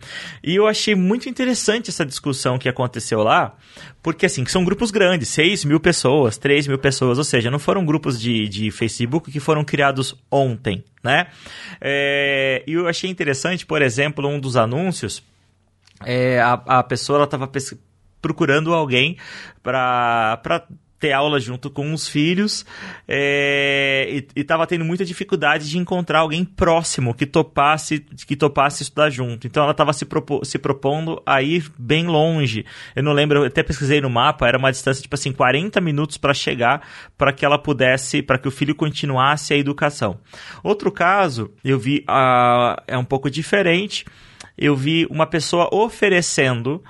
[0.42, 3.56] e eu achei muito interessante essa discussão que aconteceu lá,
[4.02, 7.84] porque assim, são grupos grandes, 6 mil pessoas, 3 mil pessoas, ou seja, não foram
[7.84, 11.26] grupos de, de Facebook que foram criados ontem, né?
[11.80, 15.22] É, e eu achei interessante, por exemplo, um dos anúncios,
[16.04, 17.50] é, a, a pessoa estava
[18.22, 19.16] procurando alguém
[19.62, 20.66] para
[21.00, 22.66] ter aula junto com os filhos
[23.08, 29.08] é, e estava tendo muita dificuldade de encontrar alguém próximo que topasse que topasse estudar
[29.08, 29.46] junto.
[29.46, 30.06] Então ela estava se,
[30.44, 32.66] se propondo a ir bem longe.
[32.94, 36.18] Eu não lembro, eu até pesquisei no mapa, era uma distância tipo assim 40 minutos
[36.18, 36.86] para chegar
[37.16, 40.18] para que ela pudesse, para que o filho continuasse a educação.
[40.62, 44.04] Outro caso, eu vi uh, é um pouco diferente.
[44.58, 46.82] Eu vi uma pessoa oferecendo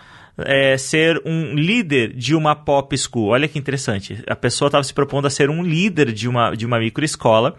[0.44, 3.28] é, ser um líder de uma pop school.
[3.28, 4.22] Olha que interessante.
[4.26, 7.56] A pessoa estava se propondo a ser um líder de uma, de uma microescola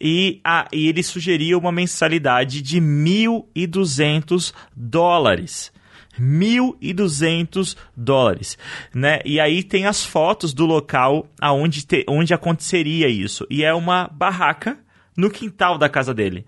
[0.00, 5.72] e, a, e ele sugeria uma mensalidade de 1.200 dólares.
[6.20, 8.58] 1.200 dólares,
[8.92, 9.20] né?
[9.24, 13.46] E aí tem as fotos do local aonde te, onde aconteceria isso.
[13.48, 14.78] E é uma barraca
[15.16, 16.44] no quintal da casa dele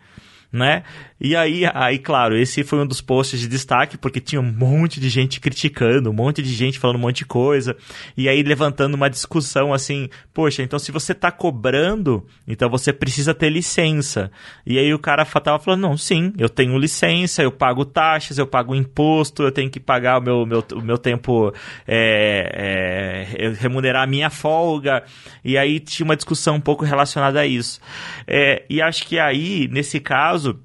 [0.53, 0.83] né?
[1.25, 4.99] E aí, aí, claro, esse foi um dos posts de destaque, porque tinha um monte
[4.99, 7.77] de gente criticando, um monte de gente falando um monte de coisa,
[8.17, 13.33] e aí levantando uma discussão assim, poxa, então se você tá cobrando, então você precisa
[13.33, 14.33] ter licença.
[14.67, 18.47] E aí o cara tava falando, não, sim, eu tenho licença, eu pago taxas, eu
[18.47, 21.55] pago imposto, eu tenho que pagar o meu, meu, o meu tempo,
[21.87, 25.05] é, é, remunerar a minha folga,
[25.45, 27.81] e aí tinha uma discussão um pouco relacionada a isso.
[28.27, 30.59] É, e acho que aí, nesse caso, caso,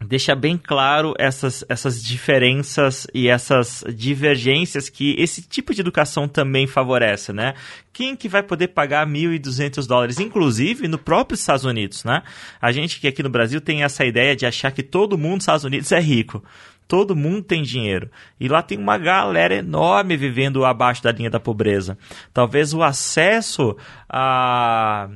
[0.00, 6.66] deixa bem claro essas, essas diferenças e essas divergências que esse tipo de educação também
[6.66, 7.54] favorece, né?
[7.92, 10.18] Quem que vai poder pagar 1.200 dólares?
[10.18, 12.22] Inclusive no próprio Estados Unidos, né?
[12.60, 15.44] A gente que aqui no Brasil tem essa ideia de achar que todo mundo nos
[15.44, 16.42] Estados Unidos é rico.
[16.88, 18.10] Todo mundo tem dinheiro.
[18.40, 21.96] E lá tem uma galera enorme vivendo abaixo da linha da pobreza.
[22.34, 23.76] Talvez o acesso
[24.08, 25.08] a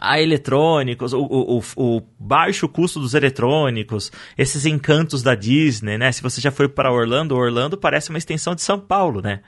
[0.00, 6.12] a eletrônicos, o, o, o, baixo custo dos eletrônicos, esses encantos da Disney, né?
[6.12, 9.40] Se você já foi para Orlando, Orlando parece uma extensão de São Paulo, né?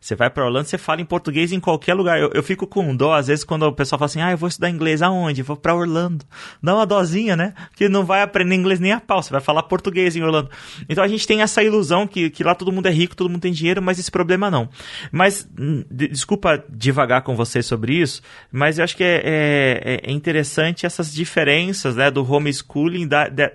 [0.00, 2.18] Você vai para Orlando, você fala em português em qualquer lugar.
[2.18, 4.48] Eu, eu, fico com dó, às vezes, quando o pessoal fala assim, ah, eu vou
[4.48, 5.40] estudar inglês aonde?
[5.40, 6.24] Eu vou para Orlando.
[6.62, 7.54] Dá uma dozinha, né?
[7.74, 10.50] Que não vai aprender inglês nem a pau, você vai falar português em Orlando.
[10.88, 13.40] Então a gente tem essa ilusão que, que lá todo mundo é rico, todo mundo
[13.40, 14.68] tem dinheiro, mas esse problema não.
[15.10, 20.00] Mas, hum, de, desculpa devagar com vocês sobre isso, mas eu acho que é, é,
[20.04, 23.50] é interessante essas diferenças, né, do homeschooling da, da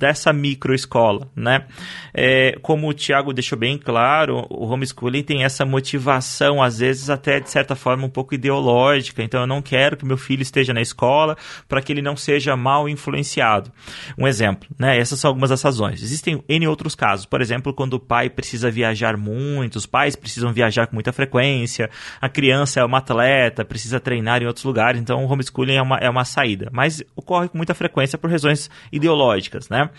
[0.00, 1.66] dessa microescola, né?
[2.14, 7.38] É, como o Tiago deixou bem claro, o homeschooling tem essa motivação, às vezes até
[7.38, 9.22] de certa forma um pouco ideológica.
[9.22, 11.36] Então, eu não quero que meu filho esteja na escola
[11.68, 13.70] para que ele não seja mal influenciado.
[14.16, 14.98] Um exemplo, né?
[14.98, 16.02] Essas são algumas das razões.
[16.02, 17.26] Existem N outros casos.
[17.26, 21.90] Por exemplo, quando o pai precisa viajar muito, os pais precisam viajar com muita frequência,
[22.18, 25.98] a criança é uma atleta, precisa treinar em outros lugares, então o homeschooling é uma,
[25.98, 26.70] é uma saída.
[26.72, 29.89] Mas ocorre com muita frequência por razões ideológicas, né?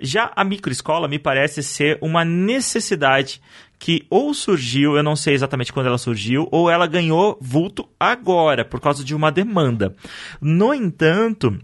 [0.00, 3.40] Já a microescola me parece ser uma necessidade
[3.78, 8.64] que ou surgiu, eu não sei exatamente quando ela surgiu, ou ela ganhou vulto agora,
[8.64, 9.94] por causa de uma demanda.
[10.40, 11.56] No entanto,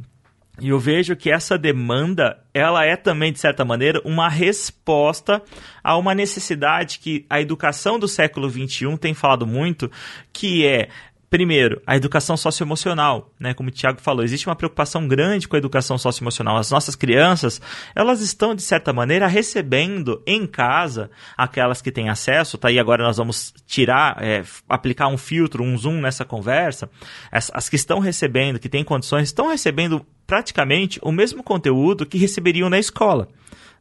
[0.63, 5.43] eu vejo que essa demanda, ela é também, de certa maneira, uma resposta
[5.83, 9.91] a uma necessidade que a educação do século XXI tem falado muito,
[10.33, 10.89] que é
[11.31, 13.55] Primeiro, a educação socioemocional, né?
[13.55, 16.57] Como o Tiago falou, existe uma preocupação grande com a educação socioemocional.
[16.57, 17.61] As nossas crianças,
[17.95, 22.71] elas estão, de certa maneira, recebendo em casa aquelas que têm acesso, tá?
[22.71, 26.89] E agora nós vamos tirar, é, aplicar um filtro, um zoom nessa conversa.
[27.31, 32.19] As, as que estão recebendo, que têm condições, estão recebendo praticamente o mesmo conteúdo que
[32.19, 33.29] receberiam na escola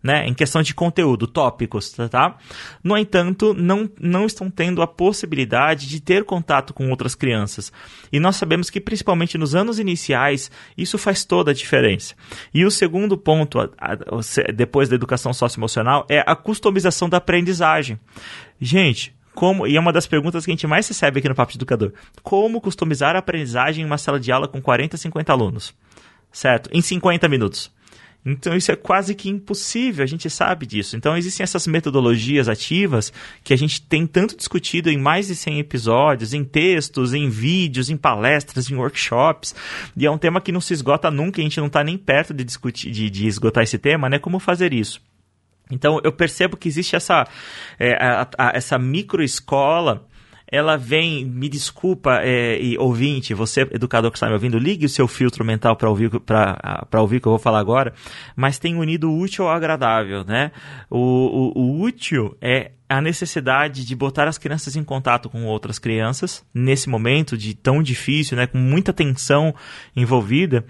[0.04, 2.38] né, em questão de conteúdo, tópicos, tá, tá?
[2.84, 7.72] No entanto, não, não estão tendo a possibilidade de ter contato com outras crianças.
[8.12, 12.13] E nós sabemos que, principalmente nos anos iniciais, isso faz toda a diferença.
[12.54, 13.58] E o segundo ponto,
[14.54, 17.98] depois da educação socioemocional, é a customização da aprendizagem.
[18.60, 21.54] Gente, como, e é uma das perguntas que a gente mais recebe aqui no Papo
[21.54, 21.94] de Educador.
[22.22, 25.74] Como customizar a aprendizagem em uma sala de aula com 40, 50 alunos?
[26.32, 26.70] Certo?
[26.74, 27.72] Em 50 minutos.
[28.26, 30.96] Então isso é quase que impossível, a gente sabe disso.
[30.96, 33.12] Então existem essas metodologias ativas
[33.44, 37.90] que a gente tem tanto discutido em mais de 100 episódios, em textos, em vídeos,
[37.90, 39.54] em palestras, em workshops.
[39.96, 42.34] E é um tema que não se esgota nunca, a gente não está nem perto
[42.34, 44.18] de discutir, de, de esgotar esse tema, né?
[44.18, 45.02] Como fazer isso?
[45.70, 47.28] Então eu percebo que existe essa,
[47.78, 50.08] é, a, a, essa microescola
[50.54, 54.89] ela vem, me desculpa, é, e ouvinte, você, educador que está me ouvindo, ligue o
[54.89, 57.92] seu filtro mental para ouvir para ouvir o que eu vou falar agora,
[58.36, 60.52] mas tem unido o útil ao agradável, né?
[60.92, 61.00] O,
[61.56, 66.46] o, o útil é a necessidade de botar as crianças em contato com outras crianças
[66.54, 69.56] nesse momento de tão difícil, né, com muita tensão
[69.96, 70.63] envolvida,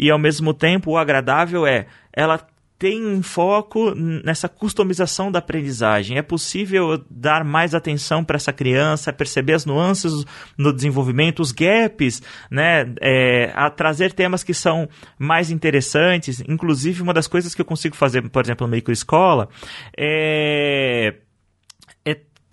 [0.00, 2.40] e ao mesmo tempo o agradável é ela
[2.78, 6.18] tem foco nessa customização da aprendizagem.
[6.18, 10.24] É possível dar mais atenção para essa criança, perceber as nuances
[10.58, 12.92] no desenvolvimento, os gaps, né?
[13.00, 16.42] É, a trazer temas que são mais interessantes.
[16.46, 19.48] Inclusive, uma das coisas que eu consigo fazer, por exemplo, no microescola,
[19.96, 21.14] é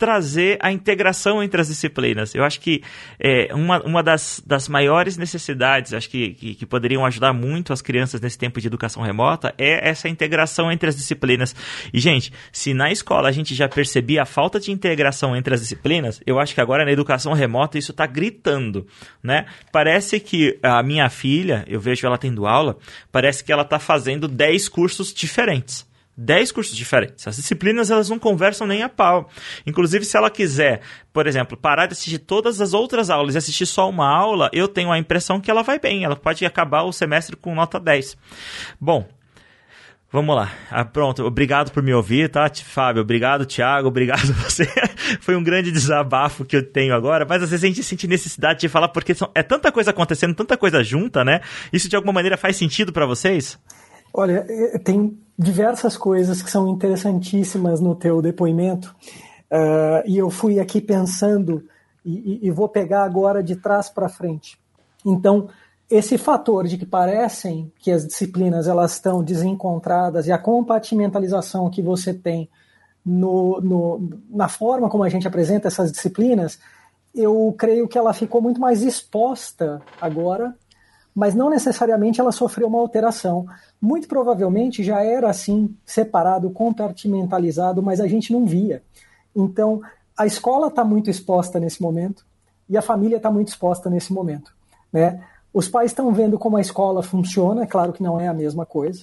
[0.03, 2.35] trazer a integração entre as disciplinas.
[2.35, 2.83] Eu acho que
[3.17, 7.81] é, uma, uma das, das maiores necessidades, acho que, que, que, poderiam ajudar muito as
[7.81, 11.55] crianças nesse tempo de educação remota, é essa integração entre as disciplinas.
[11.93, 15.61] E, gente, se na escola a gente já percebia a falta de integração entre as
[15.61, 18.85] disciplinas, eu acho que agora na educação remota isso está gritando,
[19.23, 19.45] né?
[19.71, 22.77] Parece que a minha filha, eu vejo ela tendo aula,
[23.09, 25.92] parece que ela está fazendo 10 cursos diferentes.
[26.15, 27.27] 10 cursos diferentes.
[27.27, 29.29] As disciplinas elas não conversam nem a pau.
[29.65, 33.65] Inclusive, se ela quiser, por exemplo, parar de assistir todas as outras aulas e assistir
[33.65, 36.03] só uma aula, eu tenho a impressão que ela vai bem.
[36.03, 38.15] Ela pode acabar o semestre com nota 10.
[38.79, 39.07] Bom,
[40.13, 40.51] Vamos lá.
[40.69, 43.01] Ah, pronto, obrigado por me ouvir, tá, Fábio?
[43.01, 43.87] Obrigado, Thiago.
[43.87, 44.63] Obrigado você.
[45.19, 48.59] Foi um grande desabafo que eu tenho agora, mas às vezes a gente sente necessidade
[48.59, 51.41] de falar porque são, é tanta coisa acontecendo, tanta coisa junta, né?
[51.73, 53.59] Isso de alguma maneira faz sentido para vocês?
[54.13, 58.95] Olha, eh, tem diversas coisas que são interessantíssimas no teu depoimento
[59.51, 61.67] uh, e eu fui aqui pensando
[62.05, 64.59] e, e vou pegar agora de trás para frente.
[65.03, 65.49] Então,
[65.89, 71.81] esse fator de que parecem que as disciplinas elas estão desencontradas e a compartimentalização que
[71.81, 72.49] você tem
[73.05, 76.59] no, no, na forma como a gente apresenta essas disciplinas,
[77.13, 80.55] eu creio que ela ficou muito mais exposta agora,
[81.15, 83.45] mas não necessariamente ela sofreu uma alteração
[83.79, 88.81] muito provavelmente já era assim, separado, compartimentalizado, mas a gente não via.
[89.35, 89.81] Então,
[90.17, 92.25] a escola está muito exposta nesse momento
[92.69, 94.55] e a família está muito exposta nesse momento.
[94.91, 95.23] Né?
[95.53, 98.65] Os pais estão vendo como a escola funciona, é claro que não é a mesma
[98.65, 99.01] coisa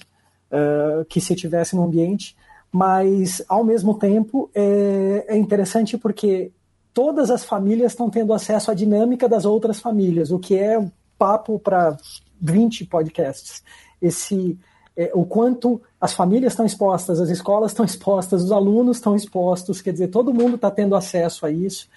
[0.51, 2.35] uh, que se tivesse no ambiente,
[2.71, 6.51] mas ao mesmo tempo é, é interessante porque
[6.93, 10.79] todas as famílias estão tendo acesso à dinâmica das outras famílias, o que é
[11.21, 11.95] papo para
[12.41, 13.61] 20 podcasts.
[14.01, 14.57] Esse,
[14.97, 19.83] é, o quanto as famílias estão expostas, as escolas estão expostas, os alunos estão expostos,
[19.83, 21.87] quer dizer, todo mundo está tendo acesso a isso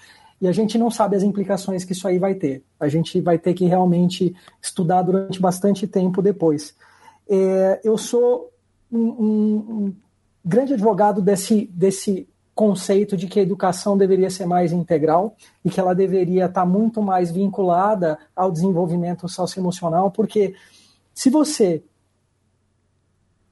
[0.42, 2.62] e a gente não sabe as implicações que isso aí vai ter.
[2.78, 6.74] A gente vai ter que realmente estudar durante bastante tempo depois.
[7.26, 8.52] É, eu sou
[8.92, 9.94] um, um, um
[10.44, 15.80] grande advogado desse, desse conceito de que a educação deveria ser mais integral e que
[15.80, 20.54] ela deveria estar muito mais vinculada ao desenvolvimento socioemocional, porque
[21.12, 21.82] se você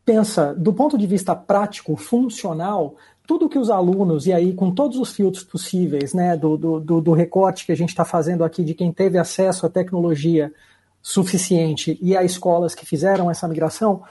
[0.05, 4.99] pensa do ponto de vista prático, funcional, tudo que os alunos, e aí com todos
[4.99, 8.75] os filtros possíveis, né, do, do, do recorte que a gente está fazendo aqui de
[8.75, 10.53] quem teve acesso à tecnologia
[11.01, 14.03] suficiente e a escolas que fizeram essa migração,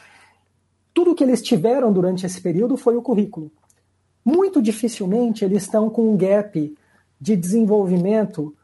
[0.94, 3.50] tudo que eles tiveram durante esse período foi o currículo.
[4.24, 6.76] Muito dificilmente eles estão com um gap
[7.20, 8.56] de desenvolvimento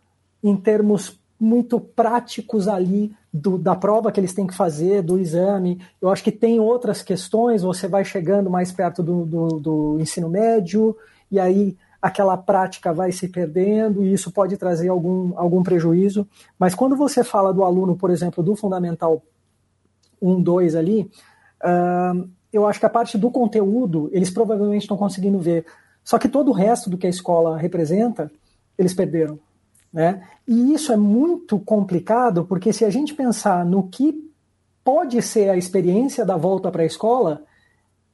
[0.43, 5.79] em termos muito práticos ali do, da prova que eles têm que fazer, do exame.
[6.01, 10.29] Eu acho que tem outras questões, você vai chegando mais perto do, do, do ensino
[10.29, 10.95] médio,
[11.31, 16.27] e aí aquela prática vai se perdendo e isso pode trazer algum, algum prejuízo.
[16.57, 19.21] Mas quando você fala do aluno, por exemplo, do Fundamental
[20.21, 21.11] 1, 2 ali,
[21.63, 25.65] uh, eu acho que a parte do conteúdo eles provavelmente estão conseguindo ver.
[26.03, 28.31] Só que todo o resto do que a escola representa,
[28.77, 29.39] eles perderam.
[29.91, 30.23] Né?
[30.47, 34.27] E isso é muito complicado, porque se a gente pensar no que
[34.83, 37.43] pode ser a experiência da volta para a escola,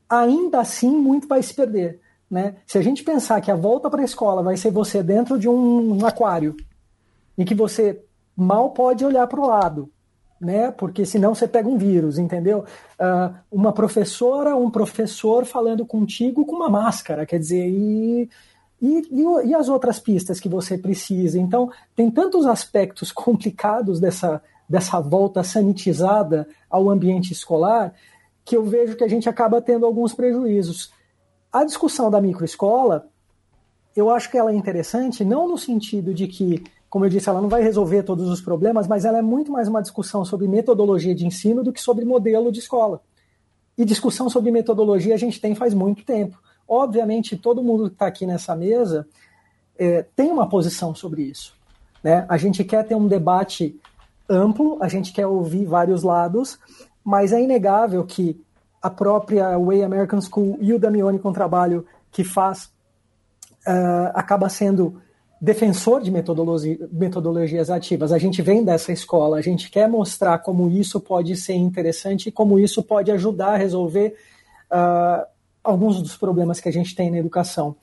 [0.10, 2.00] ainda assim muito vai se perder.
[2.30, 2.56] Né?
[2.66, 5.48] Se a gente pensar que a volta para a escola vai ser você dentro de
[5.48, 6.56] um, aquário
[7.38, 8.04] e que você
[8.36, 9.92] mal pode olhar para o lado,
[10.44, 10.72] né?
[10.72, 12.66] Porque senão você pega um vírus, entendeu?
[13.00, 18.30] Uh, uma professora, um professor falando contigo com uma máscara, quer dizer, e,
[18.82, 19.02] e,
[19.46, 21.40] e, as outras pistas que você precisa.
[21.40, 27.94] Então, tem tantos aspectos complicados dessa, dessa volta sanitizada ao ambiente escolar
[28.46, 30.92] que eu vejo que a gente acaba tendo alguns prejuízos.
[31.52, 33.08] A discussão da microescola,
[33.96, 36.64] eu acho que ela é interessante, não no sentido de que,
[36.94, 39.68] como eu disse, ela não vai resolver todos os problemas, mas ela é muito mais
[39.68, 43.02] uma discussão sobre metodologia de ensino do que sobre modelo de escola.
[43.76, 46.40] E discussão sobre metodologia a gente tem faz muito tempo.
[46.68, 49.08] Obviamente, todo mundo que está aqui nessa mesa
[49.76, 51.56] é, tem uma posição sobre isso.
[52.04, 52.28] Né?
[52.30, 53.76] A gente quer ter um debate
[54.30, 56.60] amplo, a gente quer ouvir vários lados,
[57.04, 58.40] mas é inegável que
[58.80, 62.66] a própria Way American School e o Damione com trabalho que faz
[63.66, 65.02] uh, acaba sendo
[65.44, 68.14] defensor de metodologia, metodologias ativas.
[68.14, 72.32] A gente vem dessa escola, a gente quer mostrar como isso pode ser interessante e
[72.32, 74.16] como isso pode ajudar a resolver
[74.72, 75.28] uh,
[75.62, 77.76] alguns dos problemas que a gente tem na educação.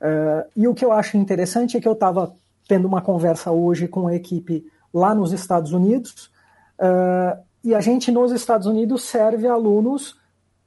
[0.00, 2.34] Uh, e o que eu acho interessante é que eu estava
[2.66, 6.28] tendo uma conversa hoje com a equipe lá nos Estados Unidos,
[6.80, 10.16] uh, e a gente nos Estados Unidos serve alunos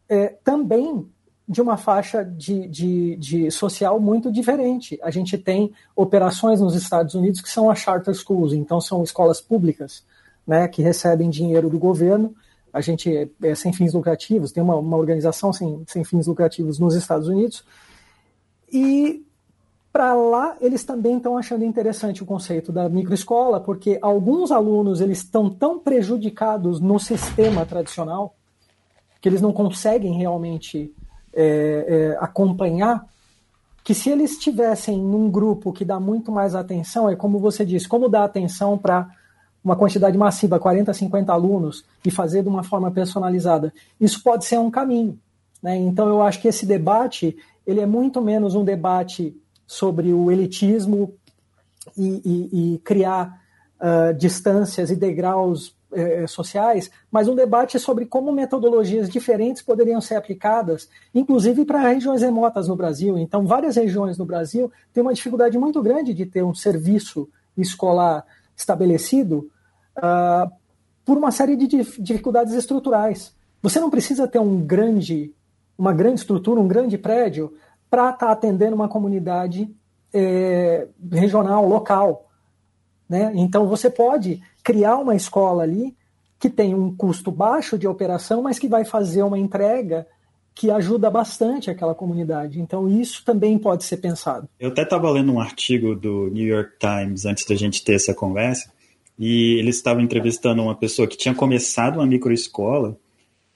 [0.08, 1.06] é, também
[1.50, 5.00] de uma faixa de, de, de, social muito diferente.
[5.02, 9.42] A gente tem operações nos Estados Unidos que são as charter schools, então são escolas
[9.42, 10.04] públicas,
[10.46, 12.36] né, que recebem dinheiro do governo.
[12.72, 16.78] A gente é, é sem fins lucrativos, tem uma, uma organização sem, sem fins lucrativos
[16.78, 17.66] nos Estados Unidos.
[18.72, 19.26] E
[19.92, 25.18] para lá eles também estão achando interessante o conceito da microescola, porque alguns alunos eles
[25.18, 28.36] estão tão prejudicados no sistema tradicional
[29.20, 30.94] que eles não conseguem realmente
[31.34, 33.06] é, é, acompanhar,
[33.84, 37.88] que se eles estivessem num grupo que dá muito mais atenção, é como você disse,
[37.88, 39.10] como dar atenção para
[39.64, 44.58] uma quantidade massiva, 40, 50 alunos, e fazer de uma forma personalizada, isso pode ser
[44.58, 45.20] um caminho.
[45.62, 45.76] Né?
[45.78, 49.36] Então eu acho que esse debate ele é muito menos um debate
[49.68, 51.14] sobre o elitismo
[51.96, 53.42] e, e, e criar
[53.80, 60.00] uh, distâncias e degraus é, é, sociais, mas um debate sobre como metodologias diferentes poderiam
[60.00, 63.18] ser aplicadas, inclusive para regiões remotas no Brasil.
[63.18, 67.28] Então, várias regiões no Brasil têm uma dificuldade muito grande de ter um serviço
[67.58, 68.24] escolar
[68.56, 69.50] estabelecido
[69.98, 70.52] uh,
[71.04, 71.68] por uma série de
[72.00, 73.34] dificuldades estruturais.
[73.62, 75.34] Você não precisa ter um grande,
[75.78, 77.54] uma grande estrutura, um grande prédio
[77.90, 79.74] para estar tá atendendo uma comunidade
[80.14, 82.30] é, regional, local.
[83.08, 83.32] Né?
[83.36, 85.96] Então você pode criar uma escola ali
[86.40, 90.06] que tem um custo baixo de operação, mas que vai fazer uma entrega
[90.54, 92.62] que ajuda bastante aquela comunidade.
[92.62, 94.48] Então, isso também pode ser pensado.
[94.60, 98.14] Eu até estava lendo um artigo do New York Times antes da gente ter essa
[98.14, 98.72] conversa,
[99.18, 102.96] e eles estavam entrevistando uma pessoa que tinha começado uma microescola,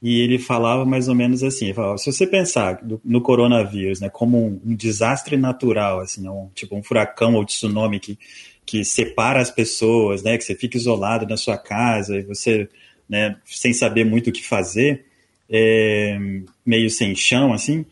[0.01, 4.38] e ele falava mais ou menos assim: falava, se você pensar no coronavírus né, como
[4.38, 8.18] um, um desastre natural, assim, um, tipo um furacão ou tsunami que
[8.66, 10.38] que separa as pessoas, né?
[10.38, 12.70] Que você fica isolado na sua casa e você,
[13.09, 15.05] né, sem saber muito o que fazer,
[15.49, 16.18] é,
[16.66, 17.86] meio sem chão, assim,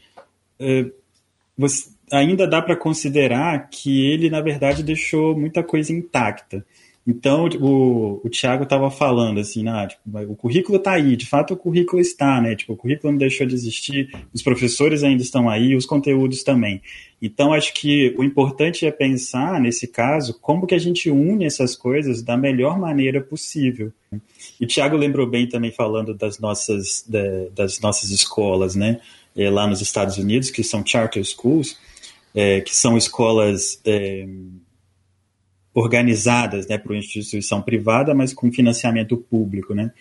[0.59, 0.85] é,
[1.57, 6.65] você, ainda dá para considerar que ele, na verdade, deixou muita coisa intacta.
[7.05, 11.53] Então, o, o Tiago estava falando assim, né, tipo, o currículo está aí, de fato
[11.53, 12.55] o currículo está, né?
[12.55, 16.81] Tipo, o currículo não deixou de existir, os professores ainda estão aí, os conteúdos também.
[17.19, 21.75] Então, acho que o importante é pensar, nesse caso, como que a gente une essas
[21.75, 23.91] coisas da melhor maneira possível.
[24.59, 27.05] E o Tiago lembrou bem também falando das nossas,
[27.55, 28.99] das nossas escolas, né?
[29.35, 31.77] É, lá nos Estados Unidos, que são charter schools,
[32.35, 34.27] é, que são escolas é,
[35.73, 39.73] organizadas né, por uma instituição privada, mas com financiamento público.
[39.73, 39.91] Né?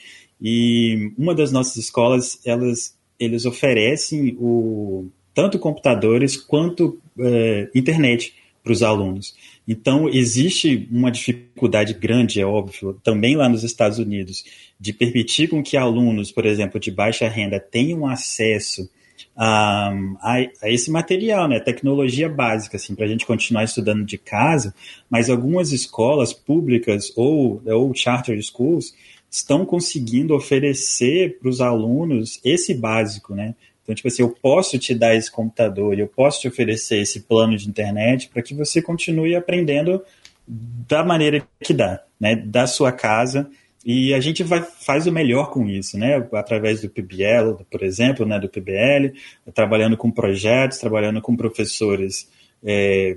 [0.41, 8.73] E uma das nossas escolas, elas, eles oferecem o, tanto computadores quanto é, internet para
[8.73, 9.35] os alunos.
[9.67, 14.45] Então, existe uma dificuldade grande, é óbvio, também lá nos Estados Unidos,
[14.79, 18.91] de permitir com que alunos, por exemplo, de baixa renda, tenham acesso
[19.37, 24.75] a, a, esse material, né, tecnologia básica, assim, para a gente continuar estudando de casa,
[25.09, 28.95] mas algumas escolas públicas ou, ou charter schools
[29.31, 33.55] estão conseguindo oferecer para os alunos esse básico, né?
[33.83, 37.57] Então, tipo assim, eu posso te dar esse computador, eu posso te oferecer esse plano
[37.57, 40.03] de internet para que você continue aprendendo
[40.47, 42.35] da maneira que dá, né?
[42.35, 43.49] Da sua casa.
[43.85, 46.17] E a gente vai, faz o melhor com isso, né?
[46.35, 48.39] Através do PBL, por exemplo, né?
[48.39, 49.15] Do PBL,
[49.55, 52.29] trabalhando com projetos, trabalhando com professores
[52.63, 53.17] é,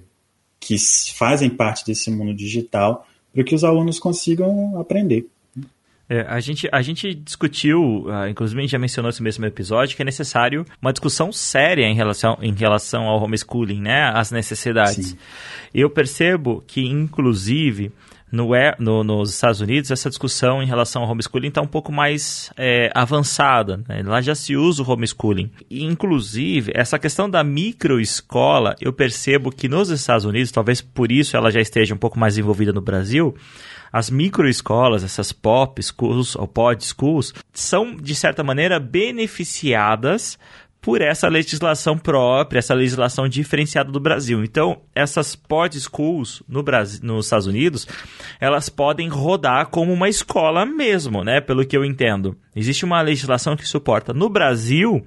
[0.59, 0.77] que
[1.13, 5.27] fazem parte desse mundo digital, para que os alunos consigam aprender.
[6.09, 9.95] É, a, gente, a gente discutiu, uh, inclusive a gente já mencionou esse mesmo episódio,
[9.95, 14.11] que é necessário uma discussão séria em relação, em relação ao homeschooling, né?
[14.13, 15.07] As necessidades.
[15.07, 15.17] Sim.
[15.73, 17.91] Eu percebo que, inclusive,
[18.33, 22.51] no, no, nos Estados Unidos, essa discussão em relação ao homeschooling está um pouco mais
[22.57, 23.79] é, avançada.
[23.87, 24.01] Né?
[24.03, 25.51] Lá já se usa o homeschooling.
[25.69, 31.37] E, inclusive, essa questão da microescola, eu percebo que nos Estados Unidos, talvez por isso
[31.37, 33.35] ela já esteja um pouco mais envolvida no Brasil,
[33.91, 40.39] as microescolas, essas pop schools ou pod schools, são, de certa maneira, beneficiadas
[40.83, 44.43] por essa legislação própria, essa legislação diferenciada do Brasil.
[44.43, 47.87] Então, essas pod schools no Brasil, nos Estados Unidos,
[48.37, 51.39] elas podem rodar como uma escola mesmo, né?
[51.39, 52.35] Pelo que eu entendo.
[52.53, 54.13] Existe uma legislação que suporta.
[54.13, 55.05] No Brasil,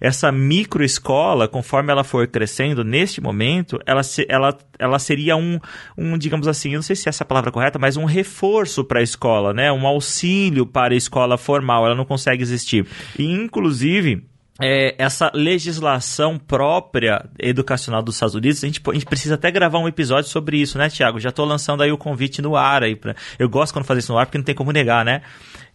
[0.00, 5.60] essa microescola, conforme ela for crescendo neste momento, ela, ela, ela seria um,
[5.96, 8.82] um, digamos assim, eu não sei se essa é a palavra correta, mas um reforço
[8.82, 9.70] para a escola, né?
[9.70, 11.84] Um auxílio para a escola formal.
[11.84, 12.86] Ela não consegue existir.
[13.18, 14.26] E, inclusive,
[14.60, 19.78] é, essa legislação própria educacional dos Estados Unidos, a gente, a gente, precisa até gravar
[19.78, 21.20] um episódio sobre isso, né, Tiago?
[21.20, 22.96] Já estou lançando aí o convite no ar aí.
[22.96, 25.22] Pra, eu gosto quando fazer isso no ar porque não tem como negar, né?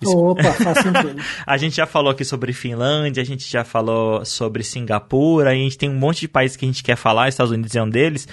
[0.01, 0.17] Isso...
[0.17, 1.15] Opa, faz sentido.
[1.45, 5.77] a gente já falou aqui sobre Finlândia, a gente já falou sobre Singapura, a gente
[5.77, 8.27] tem um monte de países que a gente quer falar, Estados Unidos é um deles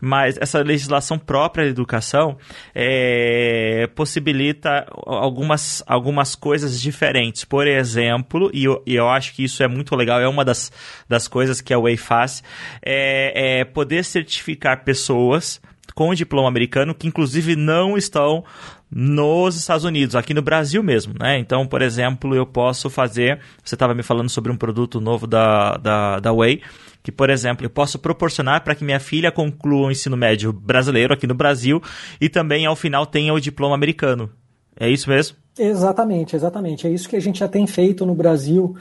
[0.00, 2.36] mas essa legislação própria da educação
[2.74, 7.44] é, possibilita algumas, algumas coisas diferentes.
[7.44, 10.70] Por exemplo, e eu, e eu acho que isso é muito legal, é uma das,
[11.08, 12.42] das coisas que a Way faz,
[12.82, 15.60] é, é poder certificar pessoas
[15.94, 18.44] com diploma americano que inclusive não estão
[18.90, 21.38] nos Estados Unidos, aqui no Brasil mesmo, né?
[21.38, 23.38] Então, por exemplo, eu posso fazer.
[23.62, 26.62] Você estava me falando sobre um produto novo da, da, da Way
[27.02, 31.14] que, por exemplo, eu posso proporcionar para que minha filha conclua o ensino médio brasileiro
[31.14, 31.82] aqui no Brasil
[32.20, 34.30] e também, ao final, tenha o diploma americano.
[34.78, 35.36] É isso mesmo?
[35.58, 36.86] Exatamente, exatamente.
[36.86, 38.76] É isso que a gente já tem feito no Brasil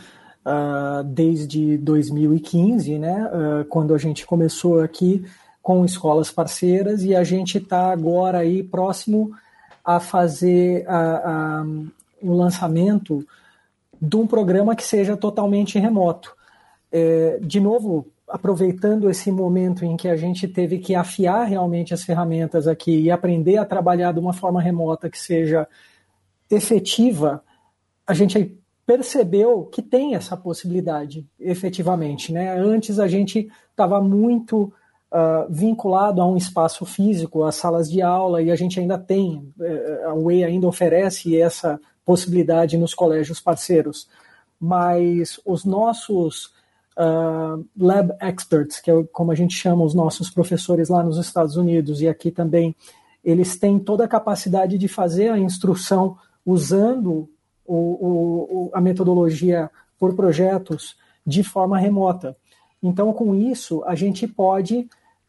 [0.46, 3.30] uh, desde 2015, né?
[3.34, 5.26] Uh, quando a gente começou aqui
[5.62, 9.32] com escolas parceiras e a gente está agora aí próximo
[9.84, 10.86] a fazer
[12.22, 13.26] o lançamento
[14.02, 16.37] de um programa que seja totalmente remoto.
[16.92, 22.04] É, de novo, aproveitando esse momento em que a gente teve que afiar realmente as
[22.04, 25.68] ferramentas aqui e aprender a trabalhar de uma forma remota que seja
[26.50, 27.44] efetiva,
[28.06, 32.32] a gente percebeu que tem essa possibilidade, efetivamente.
[32.32, 32.58] Né?
[32.58, 34.74] Antes a gente estava muito
[35.12, 39.54] uh, vinculado a um espaço físico, às salas de aula, e a gente ainda tem,
[39.60, 44.08] eh, a UEI ainda oferece essa possibilidade nos colégios parceiros.
[44.58, 46.54] Mas os nossos
[46.98, 51.56] uh, lab experts, que é como a gente chama os nossos professores lá nos Estados
[51.56, 52.76] Unidos e aqui também,
[53.24, 57.30] eles têm toda a capacidade de fazer a instrução usando
[57.66, 59.70] o, o, a metodologia
[60.00, 60.96] por projetos
[61.26, 62.36] de forma remota.
[62.82, 64.88] Então, com isso, a gente pode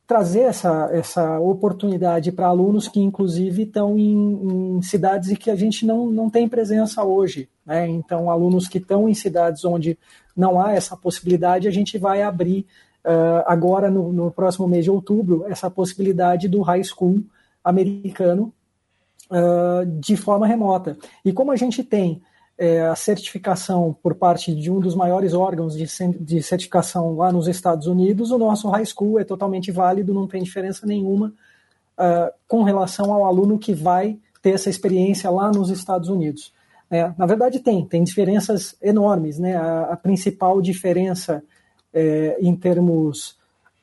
[0.08, 5.54] trazer essa, essa oportunidade para alunos que, inclusive, estão em, em, cidades em que a
[5.54, 7.46] gente não, não tem presença hoje.
[7.64, 7.86] Né?
[7.88, 9.98] Então, alunos que estão em cidades onde
[10.34, 12.64] não há essa possibilidade, a gente vai abrir
[13.04, 17.22] uh, agora no, no, próximo mês de outubro essa possibilidade do high school
[17.62, 18.50] americano
[19.30, 20.96] uh, de forma remota.
[21.22, 22.22] E como a gente tem
[22.58, 25.86] é, a certificação por parte de um dos maiores órgãos de,
[26.18, 30.42] de certificação lá nos Estados Unidos, o nosso high school é totalmente válido, não tem
[30.42, 31.32] diferença nenhuma
[31.96, 36.52] uh, com relação ao aluno que vai ter essa experiência lá nos Estados Unidos.
[36.90, 39.38] É, na verdade, tem, tem diferenças enormes.
[39.38, 39.54] Né?
[39.54, 41.42] A, a principal diferença
[41.94, 43.36] é, em termos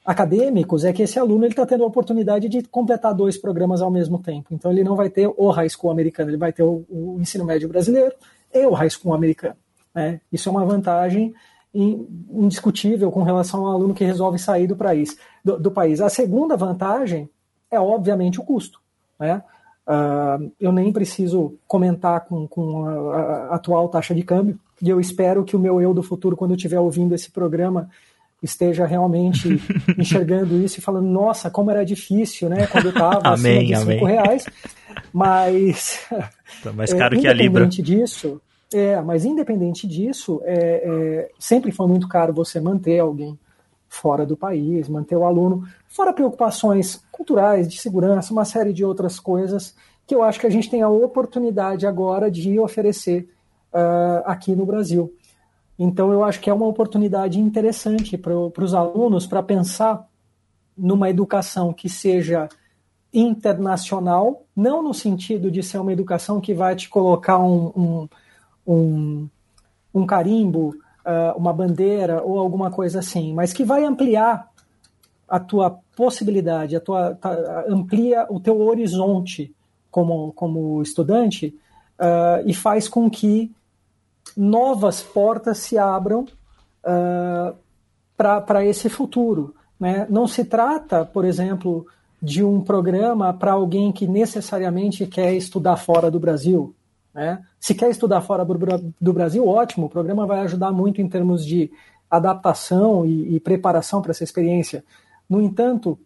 [0.03, 4.19] acadêmicos é que esse aluno está tendo a oportunidade de completar dois programas ao mesmo
[4.19, 4.47] tempo.
[4.51, 7.45] Então, ele não vai ter o high school americano, ele vai ter o, o ensino
[7.45, 8.13] médio brasileiro
[8.55, 9.55] e o high school americano.
[9.93, 10.19] Né?
[10.31, 11.33] Isso é uma vantagem
[11.73, 15.17] indiscutível com relação ao aluno que resolve sair do país.
[15.43, 15.99] Do, do país.
[15.99, 17.29] A segunda vantagem
[17.69, 18.79] é, obviamente, o custo.
[19.19, 19.41] Né?
[19.87, 24.59] Uh, eu nem preciso comentar com, com a, a, atual taxa de câmbio.
[24.81, 27.89] e eu espero que o meu eu do futuro, quando estiver ouvindo esse programa,
[28.45, 29.61] esteja realmente
[29.97, 32.67] enxergando isso e falando, nossa, como era difícil, né?
[32.67, 34.45] Quando eu estava acima de cinco reais.
[35.11, 36.07] Mas
[36.63, 37.67] tá mais caro é, que a Libra.
[37.67, 38.41] disso,
[38.73, 43.37] é, mas independente disso, é, é, sempre foi muito caro você manter alguém
[43.87, 49.19] fora do país, manter o aluno, fora preocupações culturais, de segurança, uma série de outras
[49.19, 49.75] coisas
[50.07, 53.27] que eu acho que a gente tem a oportunidade agora de oferecer
[53.73, 55.11] uh, aqui no Brasil.
[55.78, 60.07] Então, eu acho que é uma oportunidade interessante para os alunos para pensar
[60.78, 62.49] numa educação que seja
[63.13, 68.09] internacional, não no sentido de ser uma educação que vai te colocar um, um,
[68.67, 69.30] um,
[69.93, 74.49] um carimbo, uh, uma bandeira ou alguma coisa assim, mas que vai ampliar
[75.28, 77.17] a tua possibilidade, a tua,
[77.67, 79.53] amplia o teu horizonte
[79.89, 81.55] como, como estudante
[81.99, 83.51] uh, e faz com que
[84.36, 86.26] novas portas se abram
[86.84, 87.55] uh,
[88.17, 89.55] para esse futuro.
[89.80, 90.07] Né?
[90.09, 91.86] Não se trata, por exemplo,
[92.21, 96.73] de um programa para alguém que necessariamente quer estudar fora do Brasil.
[97.13, 97.41] Né?
[97.59, 98.45] Se quer estudar fora
[98.99, 101.71] do Brasil, ótimo, o programa vai ajudar muito em termos de
[102.09, 104.84] adaptação e, e preparação para essa experiência.
[105.30, 105.97] No entanto,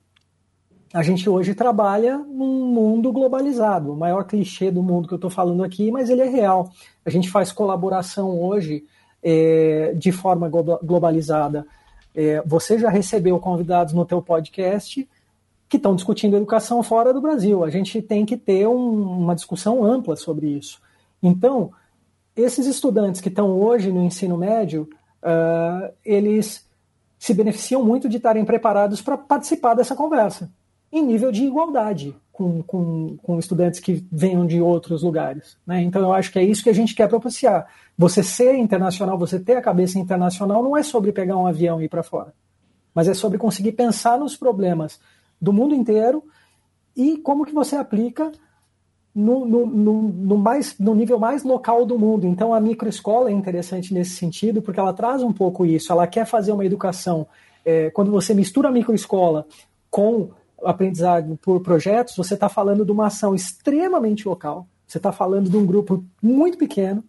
[0.91, 5.29] a gente hoje trabalha num mundo globalizado, o maior clichê do mundo que eu estou
[5.29, 6.71] falando aqui, mas ele é real.
[7.05, 8.83] A gente faz colaboração hoje
[9.21, 11.65] é, de forma globalizada.
[12.15, 15.07] É, você já recebeu convidados no teu podcast
[15.67, 17.63] que estão discutindo educação fora do Brasil.
[17.63, 20.81] A gente tem que ter um, uma discussão ampla sobre isso.
[21.21, 21.71] Então,
[22.35, 24.89] esses estudantes que estão hoje no ensino médio,
[25.21, 26.67] uh, eles
[27.19, 30.49] se beneficiam muito de estarem preparados para participar dessa conversa
[30.91, 35.57] em nível de igualdade com, com, com estudantes que venham de outros lugares.
[35.67, 35.81] Né?
[35.81, 37.67] Então, eu acho que é isso que a gente quer propiciar.
[37.97, 41.85] Você ser internacional, você ter a cabeça internacional, não é sobre pegar um avião e
[41.85, 42.33] ir para fora,
[42.95, 44.99] mas é sobre conseguir pensar nos problemas
[45.39, 46.23] do mundo inteiro
[46.95, 48.31] e como que você aplica
[49.13, 52.25] no, no, no, no, mais, no nível mais local do mundo.
[52.25, 55.91] Então, a microescola é interessante nesse sentido, porque ela traz um pouco isso.
[55.91, 57.27] Ela quer fazer uma educação.
[57.65, 59.45] É, quando você mistura a microescola
[59.89, 60.29] com
[60.63, 65.57] aprendizado por projetos, você está falando de uma ação extremamente local, você está falando de
[65.57, 67.03] um grupo muito pequeno,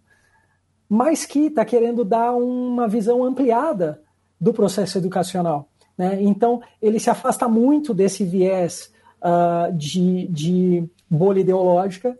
[0.89, 4.01] mas que está querendo dar uma visão ampliada
[4.39, 5.67] do processo educacional.
[5.97, 6.21] Né?
[6.21, 8.91] Então, ele se afasta muito desse viés
[9.21, 12.17] uh, de, de bolha ideológica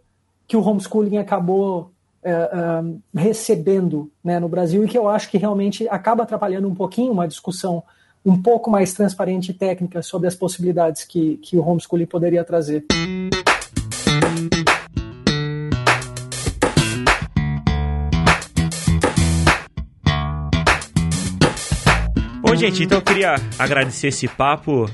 [0.48, 1.92] que o homeschooling acabou
[2.24, 6.76] uh, uh, recebendo né, no Brasil e que eu acho que realmente acaba atrapalhando um
[6.76, 7.84] pouquinho uma discussão
[8.24, 12.86] um pouco mais transparente e técnica sobre as possibilidades que, que o homeschooling poderia trazer.
[22.41, 24.89] Bom, gente, então eu queria agradecer esse papo.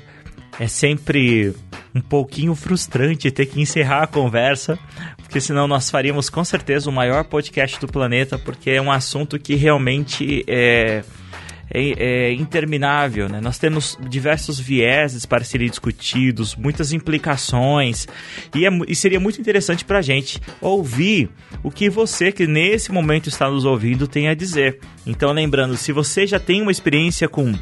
[0.60, 1.54] É sempre
[1.94, 4.78] um pouquinho frustrante ter que encerrar a conversa,
[5.18, 9.40] porque senão nós faríamos com certeza o maior podcast do planeta, porque é um assunto
[9.40, 11.04] que realmente é
[11.78, 13.40] é, é interminável, né?
[13.42, 18.08] Nós temos diversos vieses para serem discutidos, muitas implicações,
[18.56, 21.30] e, é, e seria muito interessante para a gente ouvir
[21.64, 24.80] o que você que nesse momento está nos ouvindo tem a dizer.
[25.06, 27.54] Então, lembrando, se você já tem uma experiência com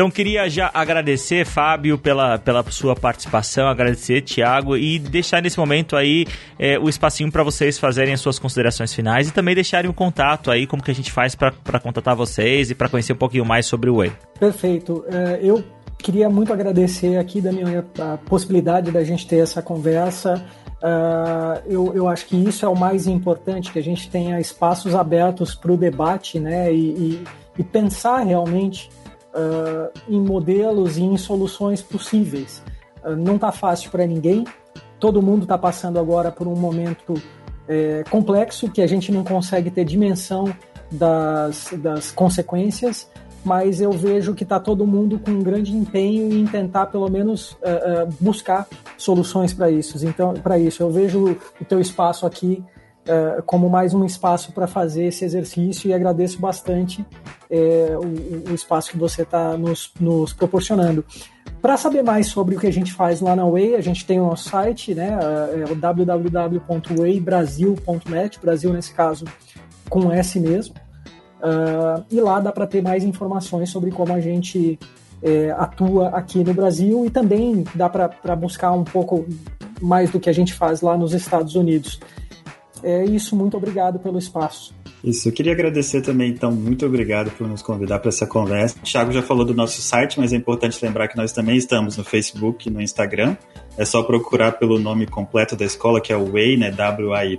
[0.00, 5.94] Então queria já agradecer, Fábio, pela, pela sua participação, agradecer, Tiago, e deixar nesse momento
[5.94, 6.24] aí
[6.58, 10.50] é, o espacinho para vocês fazerem as suas considerações finais e também deixarem um contato
[10.50, 13.66] aí, como que a gente faz para contatar vocês e para conhecer um pouquinho mais
[13.66, 14.10] sobre o Way.
[14.38, 15.04] Perfeito.
[15.06, 15.62] É, eu
[15.98, 20.42] queria muito agradecer aqui, Daniel, a possibilidade da gente ter essa conversa.
[20.82, 24.94] Uh, eu, eu acho que isso é o mais importante, que a gente tenha espaços
[24.94, 27.24] abertos para o debate né, e, e,
[27.58, 28.88] e pensar realmente
[29.34, 32.62] uh, em modelos e em soluções possíveis.
[33.04, 34.44] Uh, não está fácil para ninguém,
[34.98, 37.14] todo mundo está passando agora por um momento
[37.66, 40.52] é, complexo que a gente não consegue ter dimensão
[40.90, 43.08] das, das consequências,
[43.44, 47.52] mas eu vejo que está todo mundo com um grande empenho em tentar pelo menos
[47.52, 47.56] uh,
[48.04, 48.66] uh, buscar
[48.98, 50.04] soluções para isso.
[50.06, 52.62] Então, para isso, eu vejo o teu espaço aqui
[53.10, 57.04] uh, como mais um espaço para fazer esse exercício e agradeço bastante
[57.50, 61.04] o, o, espaço que você está nos, nos proporcionando.
[61.60, 64.20] Para saber mais sobre o que a gente faz lá na Way, a gente tem
[64.20, 65.18] o nosso site, né?
[65.52, 69.24] É o www.waybrasil.net, Brasil nesse caso
[69.88, 70.76] com S mesmo.
[71.40, 74.78] Uh, e lá dá para ter mais informações sobre como a gente
[75.22, 79.26] é, atua aqui no Brasil e também dá para buscar um pouco
[79.80, 82.00] mais do que a gente faz lá nos Estados Unidos.
[82.82, 84.74] É isso, muito obrigado pelo espaço.
[85.02, 88.76] Isso, eu queria agradecer também, então, muito obrigado por nos convidar para essa conversa.
[88.78, 91.96] O Thiago já falou do nosso site, mas é importante lembrar que nós também estamos
[91.96, 93.36] no Facebook e no Instagram.
[93.78, 97.38] É só procurar pelo nome completo da escola, que é o WAY, né, W-A-Y,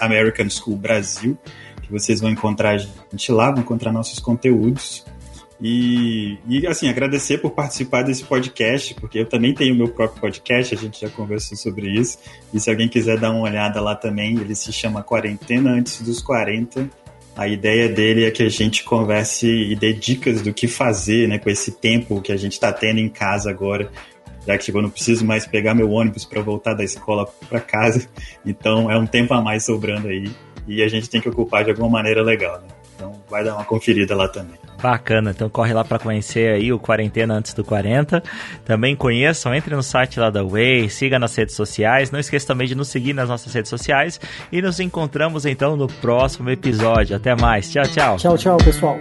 [0.00, 1.38] American School Brasil,
[1.82, 5.04] que vocês vão encontrar a gente lá, vão encontrar nossos conteúdos.
[5.62, 10.74] E, e, assim, agradecer por participar desse podcast, porque eu também tenho meu próprio podcast,
[10.74, 12.18] a gente já conversou sobre isso.
[12.52, 16.22] E se alguém quiser dar uma olhada lá também, ele se chama Quarentena Antes dos
[16.22, 16.88] 40.
[17.36, 21.38] A ideia dele é que a gente converse e dê dicas do que fazer né,
[21.38, 23.90] com esse tempo que a gente está tendo em casa agora,
[24.46, 27.60] já que tipo, eu não preciso mais pegar meu ônibus para voltar da escola para
[27.60, 28.08] casa.
[28.44, 30.30] Então é um tempo a mais sobrando aí
[30.66, 32.60] e a gente tem que ocupar de alguma maneira legal.
[32.60, 32.79] Né?
[33.00, 34.58] Então vai dar uma conferida lá também.
[34.82, 38.22] Bacana, então corre lá para conhecer aí o Quarentena Antes do 40.
[38.62, 42.10] Também conheçam, entre no site lá da Way, siga nas redes sociais.
[42.10, 44.20] Não esqueça também de nos seguir nas nossas redes sociais.
[44.52, 47.16] E nos encontramos então no próximo episódio.
[47.16, 47.70] Até mais.
[47.70, 48.16] Tchau, tchau.
[48.16, 48.98] Tchau, tchau, pessoal.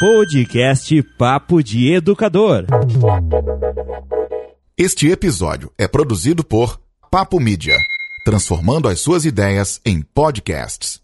[0.00, 2.66] Podcast Papo de Educador.
[4.76, 6.80] Este episódio é produzido por
[7.10, 7.76] Papo Mídia,
[8.24, 10.99] transformando as suas ideias em podcasts.